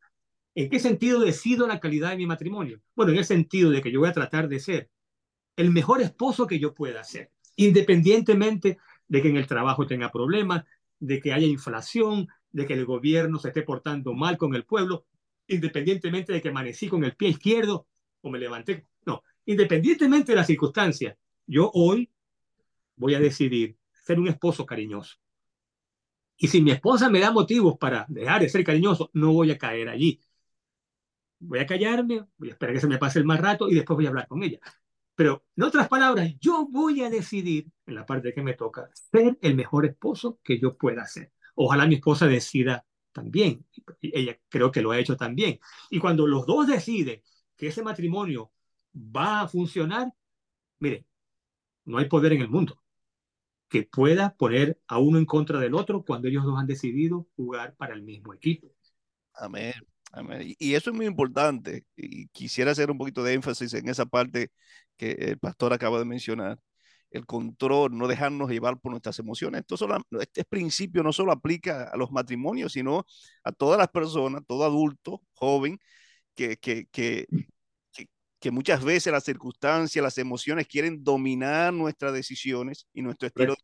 [0.56, 2.80] ¿En qué sentido decido la calidad de mi matrimonio?
[2.94, 4.88] Bueno, en el sentido de que yo voy a tratar de ser
[5.54, 10.64] el mejor esposo que yo pueda ser, independientemente de que en el trabajo tenga problemas,
[10.98, 15.04] de que haya inflación, de que el gobierno se esté portando mal con el pueblo,
[15.46, 17.86] independientemente de que amanecí con el pie izquierdo
[18.22, 18.86] o me levanté.
[19.04, 22.10] No, independientemente de las circunstancias, yo hoy
[22.96, 25.18] voy a decidir ser un esposo cariñoso.
[26.38, 29.58] Y si mi esposa me da motivos para dejar de ser cariñoso, no voy a
[29.58, 30.18] caer allí.
[31.38, 33.96] Voy a callarme, voy a esperar que se me pase el más rato y después
[33.96, 34.58] voy a hablar con ella.
[35.14, 39.38] Pero, en otras palabras, yo voy a decidir, en la parte que me toca, ser
[39.40, 41.32] el mejor esposo que yo pueda ser.
[41.54, 43.66] Ojalá mi esposa decida también.
[44.02, 45.58] Ella creo que lo ha hecho también.
[45.90, 47.22] Y cuando los dos deciden
[47.56, 48.52] que ese matrimonio
[48.94, 50.12] va a funcionar,
[50.80, 51.06] mire,
[51.86, 52.82] no hay poder en el mundo
[53.68, 57.74] que pueda poner a uno en contra del otro cuando ellos dos han decidido jugar
[57.76, 58.68] para el mismo equipo.
[59.34, 59.74] Amén.
[60.58, 61.84] Y eso es muy importante.
[61.96, 64.50] Y quisiera hacer un poquito de énfasis en esa parte
[64.96, 66.58] que el pastor acaba de mencionar.
[67.10, 69.60] El control, no dejarnos llevar por nuestras emociones.
[69.60, 73.06] Esto solo, este principio no solo aplica a los matrimonios, sino
[73.44, 75.78] a todas las personas, todo adulto, joven,
[76.34, 77.26] que, que, que,
[78.38, 83.56] que muchas veces las circunstancias, las emociones quieren dominar nuestras decisiones y nuestro estilo.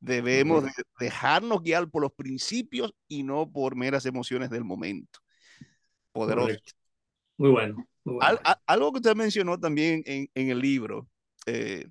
[0.00, 0.64] Debemos
[0.98, 5.20] dejarnos guiar por los principios y no por meras emociones del momento.
[6.12, 6.56] Poderoso.
[7.36, 7.86] Muy bueno.
[8.66, 11.08] algo que usted mencionó también en, en el libro,
[11.46, 11.86] eh,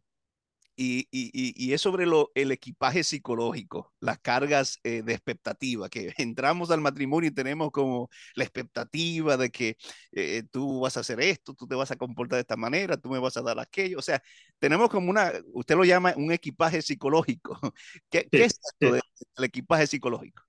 [0.81, 6.13] y, y, y, es sobre lo, el equipaje psicológico, las cargas eh, de expectativa, que
[6.17, 9.75] entramos al matrimonio y tenemos como la expectativa de que
[10.13, 13.09] eh, tú vas a hacer esto, tú te vas a comportar de esta manera, tú
[13.09, 13.99] me vas a dar aquello.
[13.99, 14.23] O sea,
[14.57, 17.59] tenemos como una, usted lo llama un equipaje psicológico.
[18.09, 20.48] ¿Qué, ¿qué es esto del equipaje psicológico?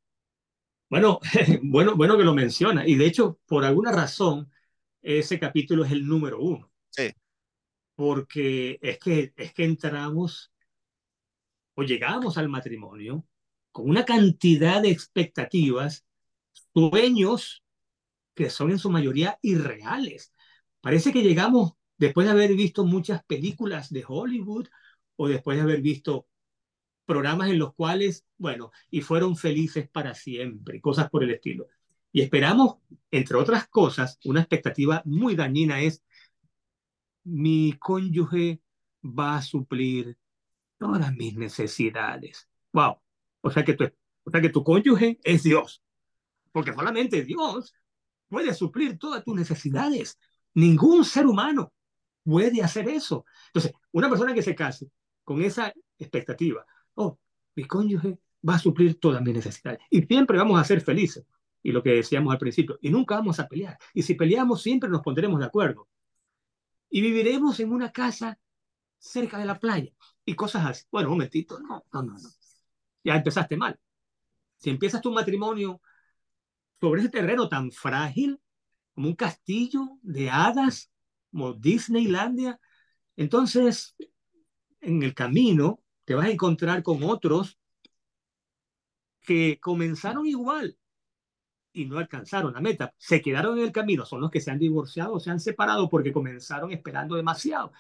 [0.91, 1.21] Bueno,
[1.63, 2.87] bueno, bueno que lo menciona.
[2.87, 4.51] Y de hecho, por alguna razón,
[5.01, 6.71] ese capítulo es el número uno.
[6.91, 7.11] Sí
[8.01, 10.51] porque es que, es que entramos
[11.75, 13.27] o llegamos al matrimonio
[13.73, 16.07] con una cantidad de expectativas,
[16.73, 17.63] sueños
[18.33, 20.33] que son en su mayoría irreales.
[20.81, 24.69] Parece que llegamos después de haber visto muchas películas de Hollywood
[25.17, 26.27] o después de haber visto
[27.11, 31.67] programas en los cuales, bueno, y fueron felices para siempre, cosas por el estilo.
[32.13, 32.77] Y esperamos,
[33.11, 36.05] entre otras cosas, una expectativa muy dañina es
[37.25, 38.61] mi cónyuge
[39.03, 40.17] va a suplir
[40.79, 42.49] todas mis necesidades.
[42.73, 43.01] Wow.
[43.41, 43.85] O sea que tu,
[44.23, 45.83] o sea que tu cónyuge es Dios.
[46.53, 47.75] Porque solamente Dios
[48.29, 50.17] puede suplir todas tus necesidades.
[50.55, 51.73] Ningún ser humano
[52.23, 53.25] puede hacer eso.
[53.49, 54.93] Entonces, una persona que se case
[55.25, 57.19] con esa expectativa, oh,
[57.55, 59.81] mi cónyuge va a suplir todas mis necesidades.
[59.91, 61.25] Y siempre vamos a ser felices.
[61.63, 63.77] Y lo que decíamos al principio, y nunca vamos a pelear.
[63.93, 65.89] Y si peleamos, siempre nos pondremos de acuerdo
[66.91, 68.39] y viviremos en una casa
[68.99, 69.93] cerca de la playa
[70.25, 70.85] y cosas así.
[70.91, 72.29] Bueno, un momentito, no, no, no, no.
[73.05, 73.79] Ya empezaste mal.
[74.57, 75.81] Si empiezas tu matrimonio
[76.81, 78.39] sobre ese terreno tan frágil,
[78.93, 80.91] como un castillo de hadas,
[81.31, 82.61] como Disneylandia,
[83.17, 83.97] entonces
[84.81, 87.57] en el camino te vas a encontrar con otros
[89.21, 90.77] que comenzaron igual
[91.73, 94.59] y no alcanzaron la meta, se quedaron en el camino, son los que se han
[94.59, 97.71] divorciado, se han separado porque comenzaron esperando demasiado.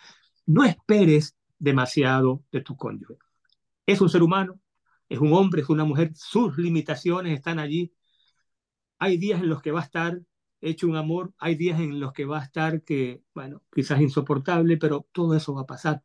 [0.46, 3.16] No esperes demasiado de tu cónyuge.
[3.84, 4.60] Es un ser humano,
[5.08, 7.92] es un hombre, es una mujer, sus limitaciones están allí.
[9.00, 10.20] Hay días en los que va a estar
[10.60, 14.76] hecho un amor, hay días en los que va a estar que, bueno, quizás insoportable,
[14.76, 16.04] pero todo eso va a pasar.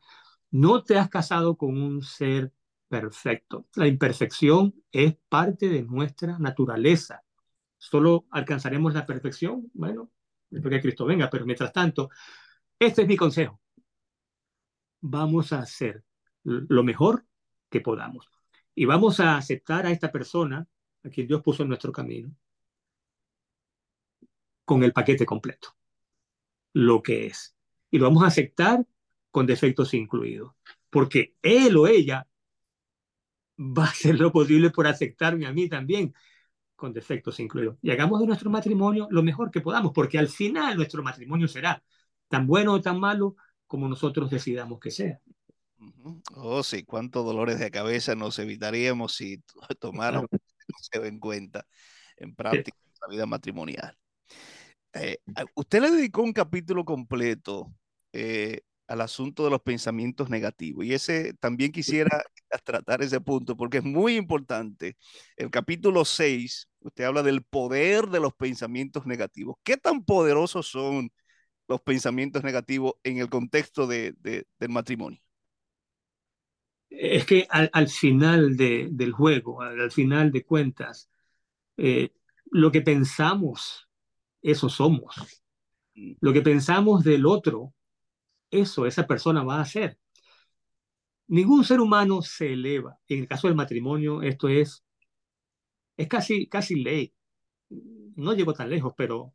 [0.51, 2.53] No te has casado con un ser
[2.87, 3.67] perfecto.
[3.75, 7.23] La imperfección es parte de nuestra naturaleza.
[7.77, 10.11] Solo alcanzaremos la perfección, bueno,
[10.49, 12.09] después que Cristo venga, pero mientras tanto,
[12.79, 13.59] este es mi consejo.
[15.01, 16.03] Vamos a hacer
[16.43, 17.25] lo mejor
[17.69, 18.29] que podamos.
[18.73, 20.67] Y vamos a aceptar a esta persona,
[21.03, 22.35] a quien Dios puso en nuestro camino,
[24.65, 25.75] con el paquete completo,
[26.73, 27.55] lo que es.
[27.91, 28.85] Y lo vamos a aceptar
[29.35, 30.53] con defectos incluidos,
[30.89, 32.25] porque él o ella
[33.59, 36.13] va a hacer lo posible por aceptarme a mí también,
[36.73, 37.77] con defectos incluidos.
[37.81, 41.83] Y hagamos de nuestro matrimonio lo mejor que podamos, porque al final nuestro matrimonio será
[42.29, 43.35] tan bueno o tan malo
[43.67, 45.19] como nosotros decidamos que sea.
[46.33, 49.43] Oh, sí, cuántos dolores de cabeza nos evitaríamos si
[49.81, 50.29] tomáramos
[50.93, 51.67] en cuenta
[52.15, 53.97] en práctica la vida matrimonial.
[54.93, 55.17] Eh,
[55.55, 57.73] usted le dedicó un capítulo completo
[58.13, 62.23] eh, al asunto de los pensamientos negativos y ese también quisiera
[62.63, 64.97] tratar ese punto porque es muy importante.
[65.35, 69.55] El capítulo 6, usted habla del poder de los pensamientos negativos.
[69.63, 71.11] ¿Qué tan poderosos son
[71.67, 75.19] los pensamientos negativos en el contexto de, del matrimonio?
[76.89, 81.09] Es que al, final del juego, al, final de cuentas,
[81.75, 82.13] eh,
[82.51, 83.89] lo que pensamos,
[84.41, 85.15] eso somos.
[85.95, 86.13] Mm.
[86.21, 87.73] Lo que pensamos del otro,
[88.51, 89.99] eso esa persona va a hacer.
[91.27, 92.99] Ningún ser humano se eleva.
[93.07, 94.83] En el caso del matrimonio, esto es,
[95.97, 97.13] es casi, casi ley.
[98.15, 99.33] No llego tan lejos, pero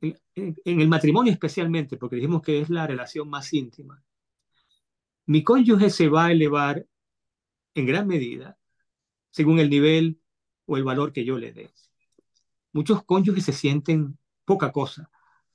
[0.00, 4.02] en, el matrimonio especialmente, porque dijimos que es la relación más íntima,
[5.26, 6.86] mi cónyuge se va a elevar
[7.74, 8.58] en gran medida
[9.30, 10.20] según el nivel
[10.66, 11.70] o el valor que yo le dé.
[12.72, 15.10] Muchos cónyuges se sienten poca cosa,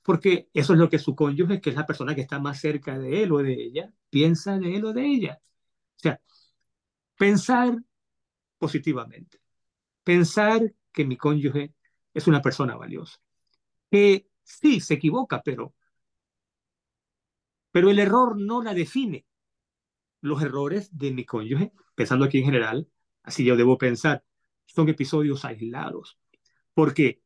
[0.06, 2.96] porque eso es lo que su cónyuge, que es la persona que está más cerca
[2.96, 5.40] de él o de ella, piensa de él o de ella.
[5.96, 6.20] O sea,
[7.16, 7.76] pensar
[8.58, 9.40] positivamente,
[10.04, 11.74] pensar que mi cónyuge
[12.14, 13.18] es una persona valiosa,
[13.90, 15.74] que sí se equivoca, pero,
[17.72, 19.26] pero el error no la define.
[20.20, 22.88] Los errores de mi cónyuge, pensando aquí en general,
[23.24, 24.24] así yo debo pensar,
[24.66, 26.16] son episodios aislados.
[26.74, 27.22] ¿Por qué?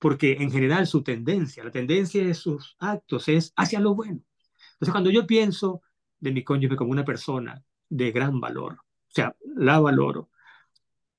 [0.00, 4.20] Porque en general su tendencia, la tendencia de sus actos es hacia lo bueno.
[4.72, 5.82] Entonces, cuando yo pienso
[6.18, 8.74] de mi cónyuge como una persona de gran valor.
[8.74, 10.30] O sea, la valoro.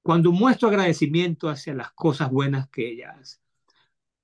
[0.01, 3.37] Cuando muestro agradecimiento hacia las cosas buenas que ella hace.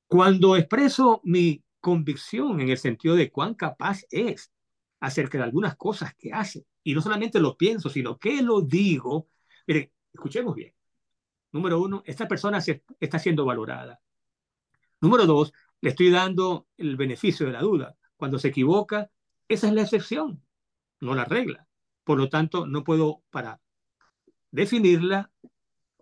[0.07, 4.51] Cuando expreso mi convicción en el sentido de cuán capaz es
[4.99, 6.65] acerca de algunas cosas que hace.
[6.83, 9.29] Y no solamente lo pienso, sino que lo digo.
[9.67, 10.73] Miren, escuchemos bien.
[11.51, 13.99] Número uno, esta persona se está siendo valorada.
[15.01, 17.95] Número dos, le estoy dando el beneficio de la duda.
[18.15, 19.11] Cuando se equivoca,
[19.47, 20.43] esa es la excepción,
[20.99, 21.67] no la regla.
[22.03, 23.61] Por lo tanto, no puedo, para
[24.51, 25.31] definirla,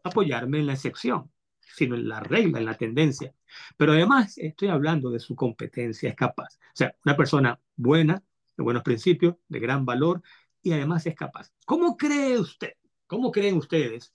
[0.03, 3.33] apoyarme en la excepción, sino en la regla, en la tendencia.
[3.75, 6.57] Pero además estoy hablando de su competencia, es capaz.
[6.57, 8.23] O sea, una persona buena,
[8.55, 10.21] de buenos principios, de gran valor,
[10.61, 11.51] y además es capaz.
[11.65, 12.73] ¿Cómo cree usted,
[13.07, 14.13] cómo creen ustedes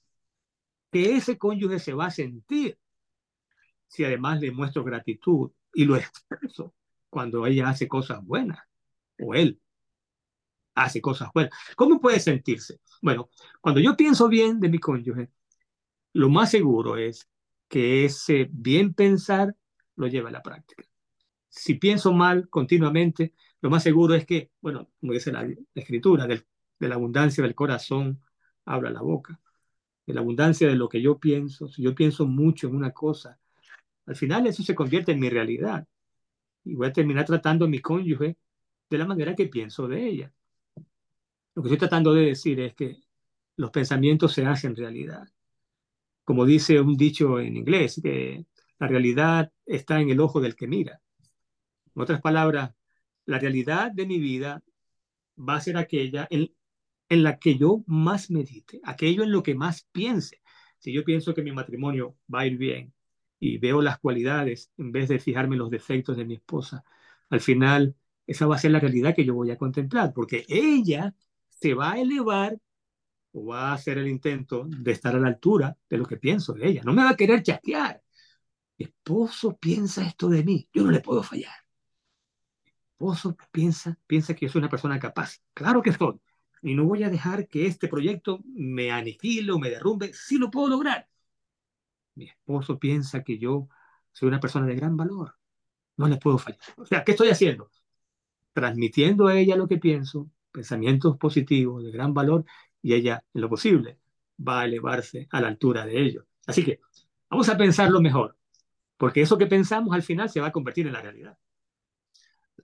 [0.90, 2.78] que ese cónyuge se va a sentir
[3.90, 6.74] si además le muestro gratitud y lo expreso
[7.10, 8.60] cuando ella hace cosas buenas
[9.18, 9.60] o él?
[10.74, 11.52] hace cosas buenas.
[11.76, 12.80] ¿Cómo puede sentirse?
[13.02, 13.28] Bueno,
[13.60, 15.30] cuando yo pienso bien de mi cónyuge,
[16.12, 17.28] lo más seguro es
[17.68, 19.54] que ese bien pensar
[19.96, 20.84] lo lleve a la práctica.
[21.48, 26.44] Si pienso mal continuamente, lo más seguro es que, bueno, como dice la, escritura, de
[26.88, 28.20] la abundancia del corazón
[28.64, 29.40] habla la boca.
[30.06, 33.38] De la abundancia de lo que yo pienso, si yo pienso mucho en una cosa,
[34.10, 35.86] al final eso se convierte en mi realidad.
[36.64, 38.36] Y voy a terminar tratando a mi cónyuge
[38.90, 40.32] de la manera que pienso de ella.
[41.54, 42.96] Lo que estoy tratando de decir es que
[43.54, 45.28] los pensamientos se hacen realidad.
[46.24, 48.46] Como dice un dicho en inglés, que
[48.80, 51.00] la realidad está en el ojo del que mira.
[51.94, 52.74] En otras palabras,
[53.26, 54.60] la realidad de mi vida
[55.38, 56.52] va a ser aquella en,
[57.08, 60.42] en la que yo más medite, aquello en lo que más piense.
[60.80, 62.92] Si yo pienso que mi matrimonio va a ir bien
[63.40, 66.84] y veo las cualidades en vez de fijarme los defectos de mi esposa,
[67.30, 71.14] al final esa va a ser la realidad que yo voy a contemplar, porque ella
[71.48, 72.58] se va a elevar
[73.32, 76.52] o va a hacer el intento de estar a la altura de lo que pienso
[76.52, 76.82] de ella.
[76.84, 78.02] No me va a querer chatear.
[78.78, 81.54] Mi esposo piensa esto de mí, yo no le puedo fallar.
[82.64, 85.38] Mi esposo piensa, piensa que yo soy una persona capaz.
[85.54, 86.20] Claro que soy.
[86.62, 90.12] Y no voy a dejar que este proyecto me aniquile o me derrumbe.
[90.12, 91.08] Sí lo puedo lograr.
[92.14, 93.68] Mi esposo piensa que yo
[94.12, 95.36] soy una persona de gran valor.
[95.96, 96.60] No le puedo fallar.
[96.76, 97.70] O sea, ¿qué estoy haciendo?
[98.52, 102.44] Transmitiendo a ella lo que pienso, pensamientos positivos de gran valor,
[102.82, 103.98] y ella, en lo posible,
[104.46, 106.24] va a elevarse a la altura de ellos.
[106.46, 106.80] Así que
[107.28, 108.36] vamos a pensarlo mejor,
[108.96, 111.38] porque eso que pensamos al final se va a convertir en la realidad.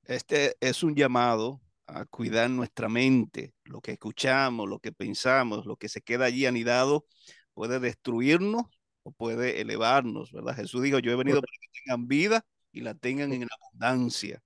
[0.04, 5.76] Este es un llamado a cuidar nuestra mente, lo que escuchamos, lo que pensamos, lo
[5.76, 7.06] que se queda allí anidado,
[7.54, 8.66] puede destruirnos
[9.06, 10.56] o puede elevarnos, ¿verdad?
[10.56, 14.42] Jesús dijo, yo he venido para que tengan vida y la tengan en abundancia.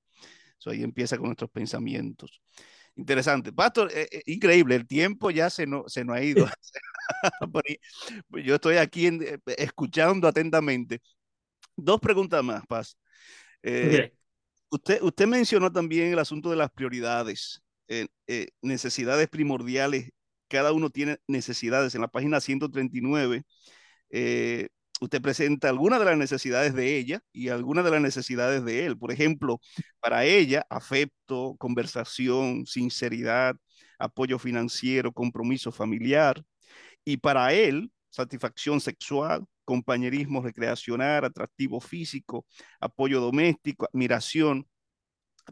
[0.58, 2.42] Eso ahí empieza con nuestros pensamientos.
[2.94, 3.54] Interesante.
[3.54, 6.46] Pastor, eh, eh, increíble, el tiempo ya se, no, se nos ha ido.
[8.28, 11.00] Pues yo estoy aquí eh, escuchando atentamente.
[11.74, 12.98] Dos preguntas más, Paz.
[14.68, 17.62] usted, usted mencionó también el asunto de las prioridades,
[18.60, 20.10] necesidades primordiales.
[20.48, 21.94] Cada uno tiene necesidades.
[21.94, 23.44] En la página 139
[24.10, 28.98] usted presenta algunas de las necesidades de ella y algunas de las necesidades de él.
[28.98, 29.60] Por ejemplo,
[30.00, 33.56] para ella, afecto, conversación, sinceridad,
[33.98, 36.42] apoyo financiero, compromiso familiar.
[37.04, 42.44] Y para él, satisfacción sexual, compañerismo recreacional, atractivo físico,
[42.80, 44.66] apoyo doméstico, admiración.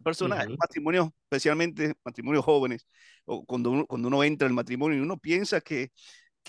[0.04, 2.86] Personas, matrimonios, especialmente matrimonios jóvenes,
[3.24, 5.90] o cuando uno, cuando uno entra en el matrimonio y uno piensa que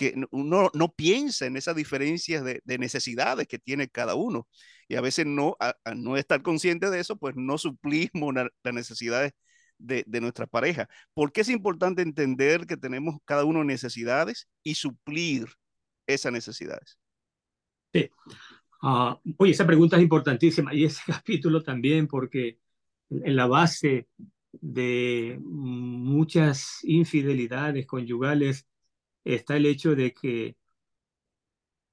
[0.00, 4.48] que uno no piensa en esas diferencias de, necesidades que tiene cada uno.
[4.88, 5.58] Y a veces no,
[5.94, 9.34] no estar consciente de eso, pues no suplimos las necesidades
[9.76, 10.88] de, nuestra pareja.
[11.12, 15.50] ¿Por qué es importante entender que tenemos cada uno necesidades y suplir
[16.06, 16.98] esas necesidades?
[17.92, 18.08] Sí.
[18.80, 22.58] Ah, oye, esa pregunta es importantísima y ese capítulo también porque
[23.10, 24.08] en la base
[24.52, 28.66] de muchas infidelidades conyugales
[29.24, 30.56] está el hecho de que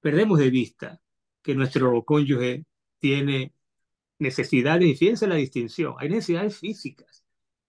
[0.01, 1.01] perdemos de vista
[1.41, 2.65] que nuestro cónyuge
[2.99, 3.53] tiene
[4.19, 7.23] necesidades, y fíjense la distinción, hay necesidades físicas,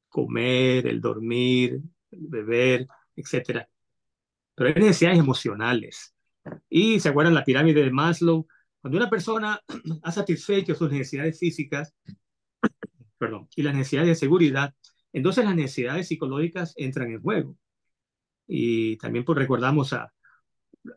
[0.09, 1.80] comer, el dormir,
[2.11, 2.86] beber,
[3.16, 3.66] etc.
[4.54, 6.14] Pero hay necesidades emocionales.
[6.68, 8.46] Y se acuerdan la pirámide de Maslow,
[8.80, 9.61] cuando una persona
[10.02, 11.94] ha satisfecho sus necesidades físicas,
[13.18, 14.74] perdón, y las necesidades de seguridad,
[15.12, 17.56] entonces las necesidades psicológicas entran en juego.
[18.49, 20.12] Y también pues, recordamos a,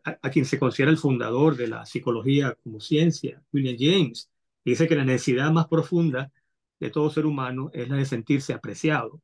[0.04, 4.30] a, quien se considera el fundador de la psicología como ciencia, William James,
[4.64, 6.32] dice que la necesidad más profunda
[6.80, 9.20] de todo ser humano es la de sentirse apreciado.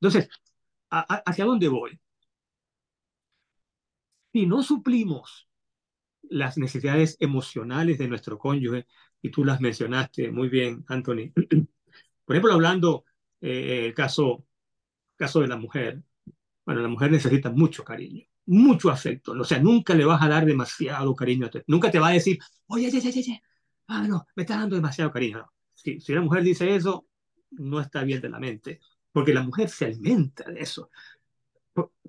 [0.00, 0.28] Entonces,
[0.90, 2.00] ¿hacia dónde voy?
[4.32, 5.48] Si no suplimos
[6.22, 8.86] las necesidades emocionales de nuestro cónyuge,
[9.22, 11.32] y tú las mencionaste muy bien, Anthony.
[12.24, 13.04] Por ejemplo, hablando
[13.40, 14.44] eh, el caso,
[15.16, 16.02] caso de la mujer,
[16.64, 19.32] bueno, la mujer necesita mucho cariño, mucho afecto.
[19.32, 21.50] O sea, nunca le vas a dar demasiado cariño.
[21.66, 23.42] Nunca te va a decir, oye, oye, oye, oye,
[23.88, 25.50] ah, no, me está dando demasiado cariño.
[25.74, 27.06] Si, si la mujer dice eso,
[27.50, 30.90] no está bien de la mente, porque la mujer se alimenta de eso.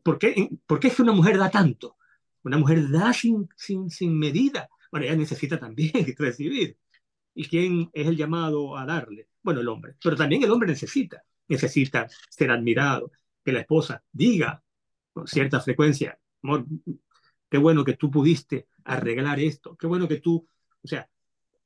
[0.03, 1.97] ¿Por, qué, ¿Por, qué, es que una mujer da tanto?
[2.43, 4.69] Una mujer da sin, sin, sin medida.
[4.91, 6.77] Bueno, ella necesita también recibir.
[7.33, 9.29] ¿Y quién es el llamado a darle?
[9.41, 9.95] Bueno, el hombre.
[10.03, 11.23] Pero también el hombre necesita.
[11.47, 13.11] Necesita ser admirado,
[13.43, 14.63] que la esposa diga
[15.11, 16.65] con cierta frecuencia, amor,
[17.49, 20.47] qué bueno que tú pudiste arreglar esto, qué bueno que tú,
[20.83, 21.09] o sea,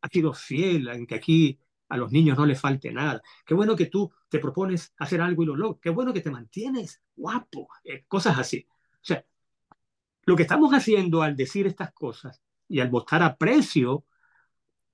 [0.02, 1.60] has sido fiel en que aquí
[1.90, 5.44] a los niños no les falte nada, qué bueno que tú te propones hacer algo
[5.44, 8.68] y lo logras, qué bueno que te mantienes guapo, eh, cosas así.
[8.70, 9.26] O sea,
[10.26, 14.04] lo que estamos haciendo al decir estas cosas y al mostrar aprecio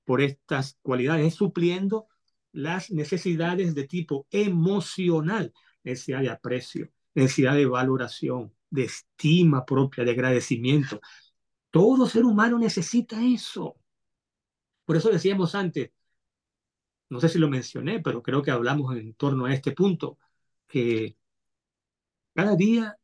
[0.06, 2.08] por estas cualidades es supliendo
[2.52, 5.52] las necesidades de tipo emocional
[5.84, 11.00] necesidad de aprecio, necesidad de valoración, de estima propia, de agradecimiento.
[11.72, 13.76] Todo ser humano necesita eso.
[14.86, 15.92] Por eso decíamos antes,
[17.10, 20.18] no sé si lo mencioné, pero creo que hablamos en torno a este punto,
[20.68, 21.16] que
[22.34, 22.98] cada día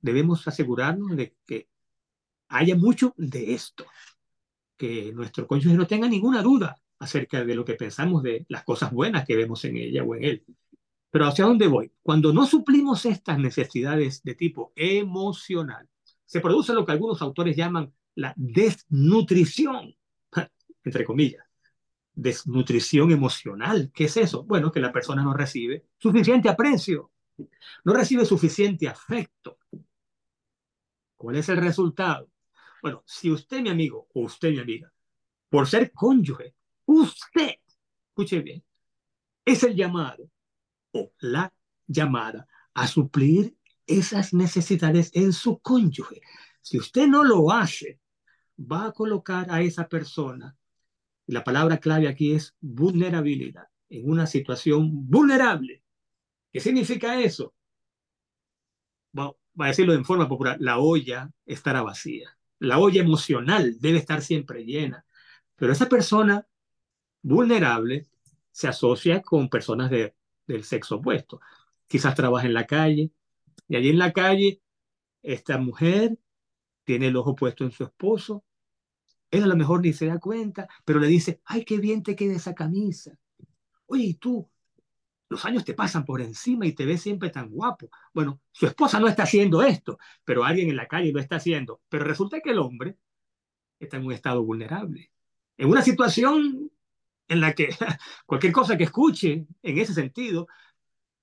[0.00, 1.68] debemos asegurarnos de que
[2.48, 3.86] haya mucho de esto,
[4.76, 8.92] que nuestro cónyuge no tenga ninguna duda acerca de lo que pensamos de las cosas
[8.92, 10.44] buenas que vemos en ella o en él.
[11.10, 11.90] Pero ¿hacia dónde voy?
[12.02, 15.88] Cuando no suplimos estas necesidades de tipo emocional,
[16.24, 19.96] se produce lo que algunos autores llaman la desnutrición,
[20.84, 21.44] entre comillas.
[22.12, 23.90] Desnutrición emocional.
[23.94, 24.44] ¿Qué es eso?
[24.44, 27.12] Bueno, que la persona no recibe suficiente aprecio,
[27.84, 29.58] no recibe suficiente afecto.
[31.16, 32.30] ¿Cuál es el resultado?
[32.82, 34.92] Bueno, si usted, mi amigo, o usted, mi amiga,
[35.48, 36.54] por ser cónyuge,
[36.84, 37.54] usted,
[38.08, 38.62] escuche bien,
[39.44, 40.28] es el llamado
[40.92, 41.52] o la
[41.86, 46.20] llamada a suplir esas necesidades en su cónyuge.
[46.60, 48.00] Si usted no lo hace,
[48.58, 50.56] va a colocar a esa persona,
[51.26, 55.82] y la palabra clave aquí es vulnerabilidad, en una situación vulnerable.
[56.52, 57.54] ¿Qué significa eso?
[59.18, 62.36] Va, va a decirlo en forma popular, la olla estará vacía.
[62.58, 65.04] La olla emocional debe estar siempre llena.
[65.56, 66.46] Pero esa persona
[67.22, 68.06] vulnerable
[68.50, 70.14] se asocia con personas de,
[70.48, 71.40] del sexo opuesto.
[71.86, 73.12] Quizás trabaja en la calle
[73.68, 74.60] y allí en la calle
[75.22, 76.18] esta mujer
[76.84, 78.44] tiene el ojo puesto en su esposo.
[79.30, 82.16] Él a lo mejor ni se da cuenta, pero le dice, ay, qué bien te
[82.16, 83.18] queda esa camisa.
[83.86, 84.50] Oye, ¿y tú?
[85.28, 87.90] Los años te pasan por encima y te ves siempre tan guapo.
[88.14, 91.82] Bueno, su esposa no está haciendo esto, pero alguien en la calle lo está haciendo.
[91.90, 92.96] Pero resulta que el hombre
[93.78, 95.12] está en un estado vulnerable.
[95.58, 96.70] En una situación
[97.28, 97.68] en la que
[98.26, 100.48] cualquier cosa que escuche en ese sentido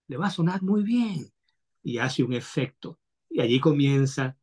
[0.08, 1.32] le va a sonar muy bien
[1.84, 3.00] y hace un efecto.
[3.30, 4.38] Y allí comienza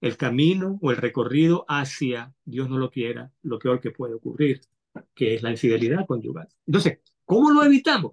[0.00, 4.60] el camino o el recorrido hacia, Dios no lo quiera, lo peor que puede ocurrir,
[5.14, 6.48] que es la infidelidad conyugal.
[6.66, 8.12] Entonces, ¿cómo lo evitamos?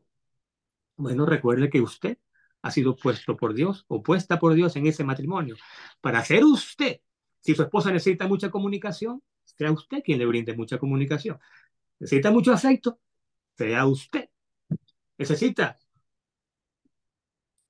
[0.96, 2.18] Bueno, recuerde que usted
[2.62, 5.56] ha sido puesto por Dios o puesta por Dios en ese matrimonio
[6.02, 7.02] para ser usted.
[7.40, 11.40] Si su esposa necesita mucha comunicación, sea usted quien le brinde mucha comunicación.
[12.00, 13.00] Necesita mucho afecto,
[13.56, 14.30] sea usted.
[15.18, 15.78] Necesita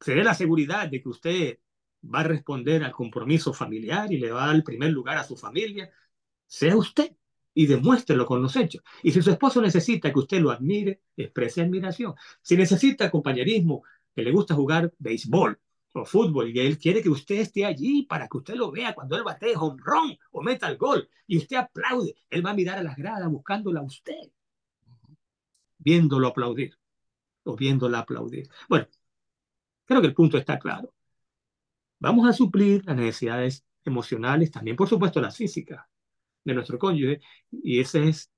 [0.04, 1.60] se dé la seguridad de que usted
[2.04, 5.24] va a responder al compromiso familiar y le va a dar el primer lugar a
[5.24, 5.90] su familia,
[6.46, 7.16] sea usted
[7.54, 8.84] y demuéstrelo con los hechos.
[9.02, 12.16] Y si su esposo necesita que usted lo admire, exprese admiración.
[12.42, 15.58] Si necesita compañerismo, que le gusta jugar béisbol
[15.94, 19.16] o fútbol y él quiere que usted esté allí para que usted lo vea cuando
[19.16, 22.80] él bate home run o meta el gol y usted aplaude, él va a mirar
[22.80, 24.32] a las gradas buscándola a usted,
[25.78, 26.78] viéndolo aplaudir
[27.44, 28.50] o viéndola aplaudir.
[28.68, 28.88] Bueno,
[29.86, 30.94] Creo que el punto está claro.
[32.00, 35.86] Vamos a suplir las necesidades emocionales, también por supuesto las físicas
[36.44, 37.22] de nuestro cónyuge,
[37.52, 38.32] y esa es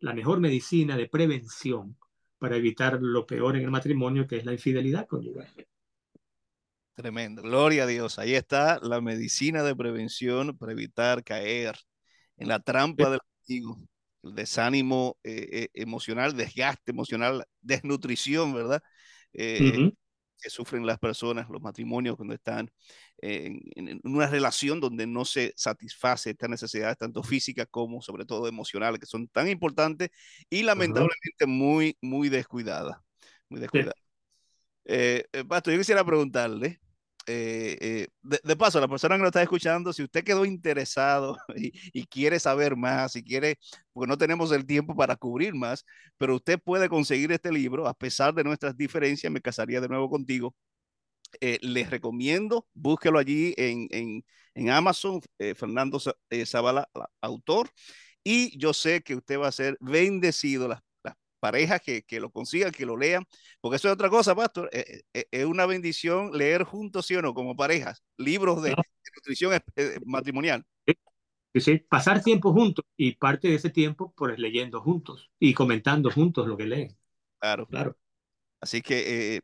[0.00, 1.96] la mejor medicina de prevención
[2.38, 5.48] para evitar lo peor en el matrimonio, que es la infidelidad conyugal.
[6.98, 8.18] Tremendo, gloria a Dios.
[8.18, 11.76] Ahí está la medicina de prevención para evitar caer
[12.36, 13.20] en la trampa del
[14.24, 18.82] el desánimo eh, eh, emocional, desgaste emocional, desnutrición, ¿verdad?
[19.32, 19.92] Eh,
[20.42, 22.68] que sufren las personas, los matrimonios, cuando están
[23.18, 23.60] en,
[24.02, 29.06] una relación donde no se satisface estas necesidades, tanto físicas como sobre todo emocionales, que
[29.06, 30.10] son tan importantes
[30.50, 32.98] y lamentablemente muy, muy descuidadas.
[33.48, 33.94] Muy descuidadas.
[34.84, 36.80] Eh, Pastor, yo quisiera preguntarle,
[37.28, 41.36] eh, eh, de, paso, la persona que nos está escuchando, si usted quedó interesado
[41.92, 43.58] y, quiere saber más, si quiere,
[43.92, 45.84] porque no tenemos el tiempo para cubrir más,
[46.16, 50.08] pero usted puede conseguir este libro a pesar de nuestras diferencias, me casaría de nuevo
[50.08, 50.54] contigo.
[51.40, 54.24] Eh, les recomiendo, búsquelo allí en, en,
[54.54, 55.20] en Amazon,
[55.56, 56.00] Fernando
[56.46, 56.88] Zavala,
[57.20, 57.70] autor,
[58.24, 60.68] y yo sé que usted va a ser bendecido.
[60.68, 60.82] Las
[61.38, 63.24] parejas que, que, lo consigan, que lo lean,
[63.60, 67.22] porque eso es otra cosa, pastor, eh, eh, es una bendición leer juntos, sí o
[67.22, 68.74] no, como parejas, libros de,
[69.16, 70.64] nutrición eh, matrimonial.
[71.54, 76.10] Sí, sí, pasar tiempo juntos y parte de ese tiempo pues leyendo juntos y comentando
[76.10, 76.96] juntos lo que leen.
[77.40, 77.96] Claro, claro.
[78.60, 79.40] Así que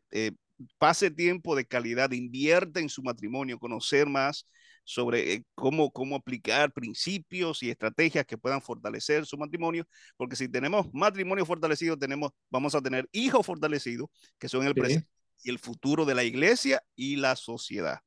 [0.77, 4.47] pase tiempo de calidad, invierte en su matrimonio, conocer más,
[4.85, 10.47] sobre eh, cómo, cómo aplicar principios y estrategias que puedan fortalecer su matrimonio, porque si
[10.47, 14.07] tenemos matrimonio fortalecido, tenemos, vamos a tener hijos fortalecidos,
[14.39, 15.09] que son el presente
[15.43, 17.99] y el futuro de la iglesia y la sociedad.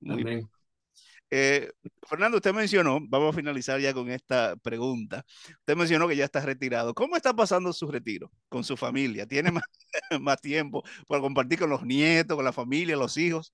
[0.00, 0.46] Muy
[1.30, 1.70] eh,
[2.08, 5.26] Fernando, usted mencionó, vamos a finalizar ya con esta pregunta.
[5.60, 6.94] Usted mencionó que ya está retirado.
[6.94, 9.26] ¿Cómo está pasando su retiro con su familia?
[9.26, 9.64] ¿Tiene más,
[10.20, 13.52] más tiempo para compartir con los nietos, con la familia, los hijos?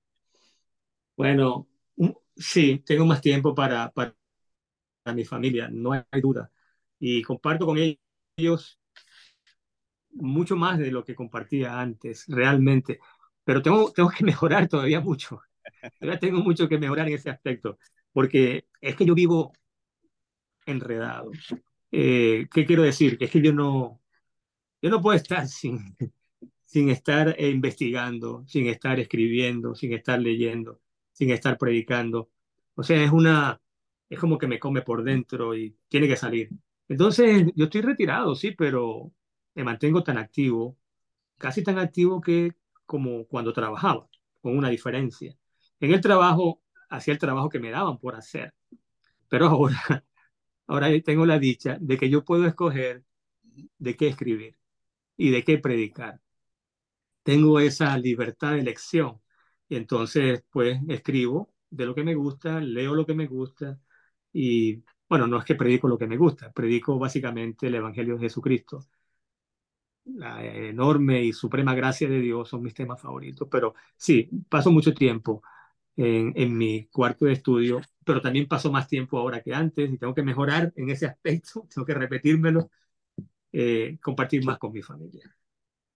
[1.17, 1.67] Bueno,
[2.37, 4.15] Sí, tengo más tiempo para, para,
[5.15, 6.51] mi familia, no hay duda.
[6.99, 7.79] Y comparto con
[8.37, 8.79] ellos
[10.13, 13.01] mucho más de lo que compartía antes, realmente.
[13.45, 15.41] Pero tengo, tengo que mejorar todavía mucho.
[16.21, 17.79] Tengo mucho que mejorar en ese aspecto,
[18.13, 19.53] porque es que yo vivo
[20.67, 21.31] enredado.
[21.93, 23.17] Eh, ¿Qué quiero decir?
[23.21, 24.01] Es que yo no,
[24.83, 25.97] yo no puedo estar sin,
[26.65, 30.81] sin estar investigando, sin estar escribiendo, sin estar leyendo
[31.15, 32.31] sin estar predicando.
[32.77, 33.61] O sea, es una,
[34.11, 36.51] es como que me come por dentro y tiene que salir.
[36.89, 39.13] Entonces, yo estoy retirado, sí, pero
[39.55, 40.77] me mantengo tan activo,
[41.39, 42.55] casi tan activo que
[42.87, 44.09] como cuando trabajaba,
[44.43, 45.37] con una diferencia.
[45.81, 48.55] En el trabajo hacía el trabajo que me daban por hacer.
[49.29, 49.77] Pero ahora,
[50.69, 53.05] ahora tengo la dicha de que yo puedo escoger
[53.79, 54.57] de qué escribir
[55.17, 56.21] y de qué predicar.
[57.23, 59.21] Tengo esa libertad de elección
[59.77, 63.79] entonces pues escribo de lo que me gusta, leo lo que me gusta
[64.33, 68.23] y bueno, no es que predico lo que me gusta, predico básicamente el Evangelio de
[68.23, 68.81] Jesucristo.
[70.07, 74.93] La enorme y suprema gracia de Dios son mis temas favoritos, pero sí, paso mucho
[74.93, 75.43] tiempo
[75.97, 79.99] en, en mi cuarto de estudio, pero también paso más tiempo ahora que antes y
[79.99, 82.71] tengo que mejorar en ese aspecto, tengo que repetírmelo,
[83.53, 85.35] eh, compartir más con mi familia.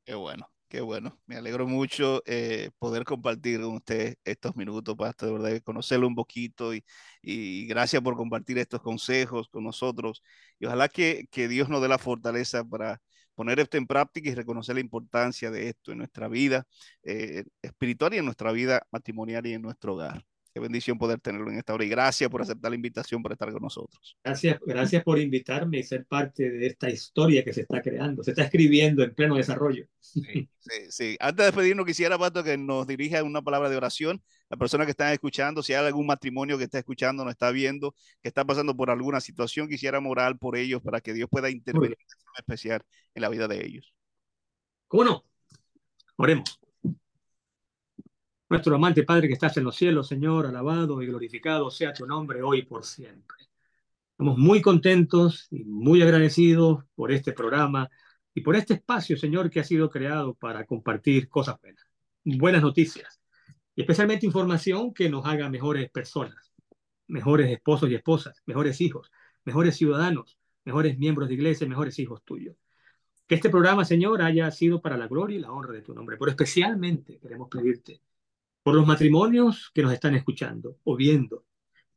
[0.05, 0.51] Qué bueno.
[0.69, 5.63] Qué bueno, me alegro mucho eh, poder compartir con usted estos minutos, Pastor, de verdad,
[5.65, 6.85] conocerlo un poquito y,
[7.23, 10.23] y, gracias por compartir estos consejos con nosotros.
[10.59, 13.01] Y ojalá que, que, Dios nos dé la fortaleza para
[13.35, 16.67] poner esto en práctica y reconocer la importancia de esto en nuestra vida
[17.03, 20.28] eh, espiritual y en nuestra vida matrimonial y en nuestro hogar.
[20.53, 23.53] Qué bendición poder tenerlo en esta hora y gracias por aceptar la invitación por estar
[23.53, 24.17] con nosotros.
[24.25, 28.31] Gracias, gracias por invitarme y ser parte de esta historia que se está creando, se
[28.31, 29.87] está escribiendo en pleno desarrollo.
[30.61, 34.23] Sí, sí, Antes de despedirnos, quisiera, Pato, que nos dirija una palabra de oración.
[34.51, 37.95] La persona que está escuchando, si hay algún matrimonio que está escuchando, nos está viendo,
[38.21, 41.97] que está pasando por alguna situación, quisiera orar por ellos para que Dios pueda intervenir
[41.97, 42.83] de forma especial
[43.15, 43.95] en la vida de ellos.
[44.89, 45.25] ¿Cómo no?
[46.17, 46.59] Oremos.
[48.51, 52.43] Nuestro amante Padre que estás en los cielos, Señor, alabado y glorificado sea tu nombre
[52.43, 53.37] hoy por siempre.
[54.13, 57.91] Estamos muy contentos y muy agradecidos por este programa
[58.33, 61.85] y por este espacio, Señor, que ha sido creado para compartir cosas buenas,
[62.25, 63.21] buenas noticias
[63.75, 66.51] y especialmente información que nos haga mejores personas,
[67.07, 69.13] mejores esposos y esposas, mejores hijos,
[69.45, 72.57] mejores ciudadanos, mejores miembros de iglesia, mejores hijos tuyos.
[73.27, 76.17] Que este programa, Señor, haya sido para la gloria y la honra de tu nombre,
[76.17, 78.01] pero especialmente queremos pedirte
[78.69, 81.47] por los matrimonios que nos están escuchando o viendo,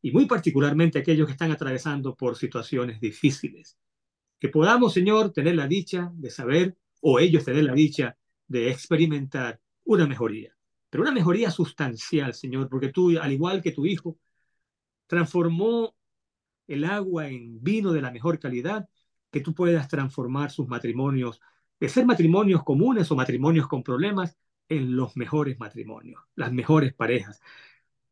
[0.02, 3.78] y muy particularmente aquellos que están atravesando por situaciones difíciles.
[4.40, 8.16] Que podamos, Señor, tener la dicha de saber, o ellos tener la dicha
[8.48, 10.56] de experimentar una mejoría,
[10.90, 14.18] pero una mejoría sustancial, Señor, porque tú, al igual que tu Hijo,
[15.08, 15.94] transformó
[16.68, 18.88] el agua en vino de la mejor calidad,
[19.30, 21.42] que tú puedas transformar sus matrimonios,
[21.82, 24.38] de ser matrimonios comunes o matrimonios con problemas,
[24.72, 27.42] en los mejores matrimonios, las mejores parejas.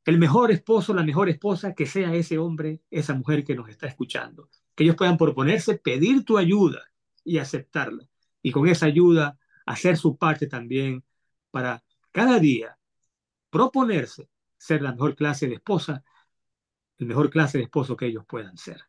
[0.03, 3.88] El mejor esposo, la mejor esposa, que sea ese hombre, esa mujer que nos está
[3.88, 4.49] escuchando.
[4.76, 6.82] Que ellos puedan proponerse, pedir tu ayuda
[7.24, 8.10] y aceptarla.
[8.41, 11.05] Y con esa ayuda hacer su parte también
[11.49, 11.82] para
[12.12, 12.78] cada día
[13.49, 16.03] proponerse ser la mejor clase de esposa,
[16.97, 18.82] el mejor clase de esposo que ellos puedan ser.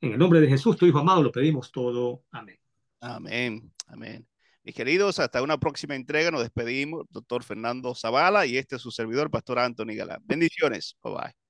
[0.00, 2.22] En el nombre de Jesús, tu Hijo amado, lo pedimos todo.
[2.30, 2.60] Amén.
[3.00, 3.72] Amén.
[3.88, 4.28] Amén.
[4.66, 6.32] Mis queridos, hasta una próxima entrega.
[6.32, 10.20] Nos despedimos, doctor Fernando Zavala, y este es su servidor, Pastor Anthony Galán.
[10.24, 10.96] Bendiciones.
[11.04, 11.45] Bye bye.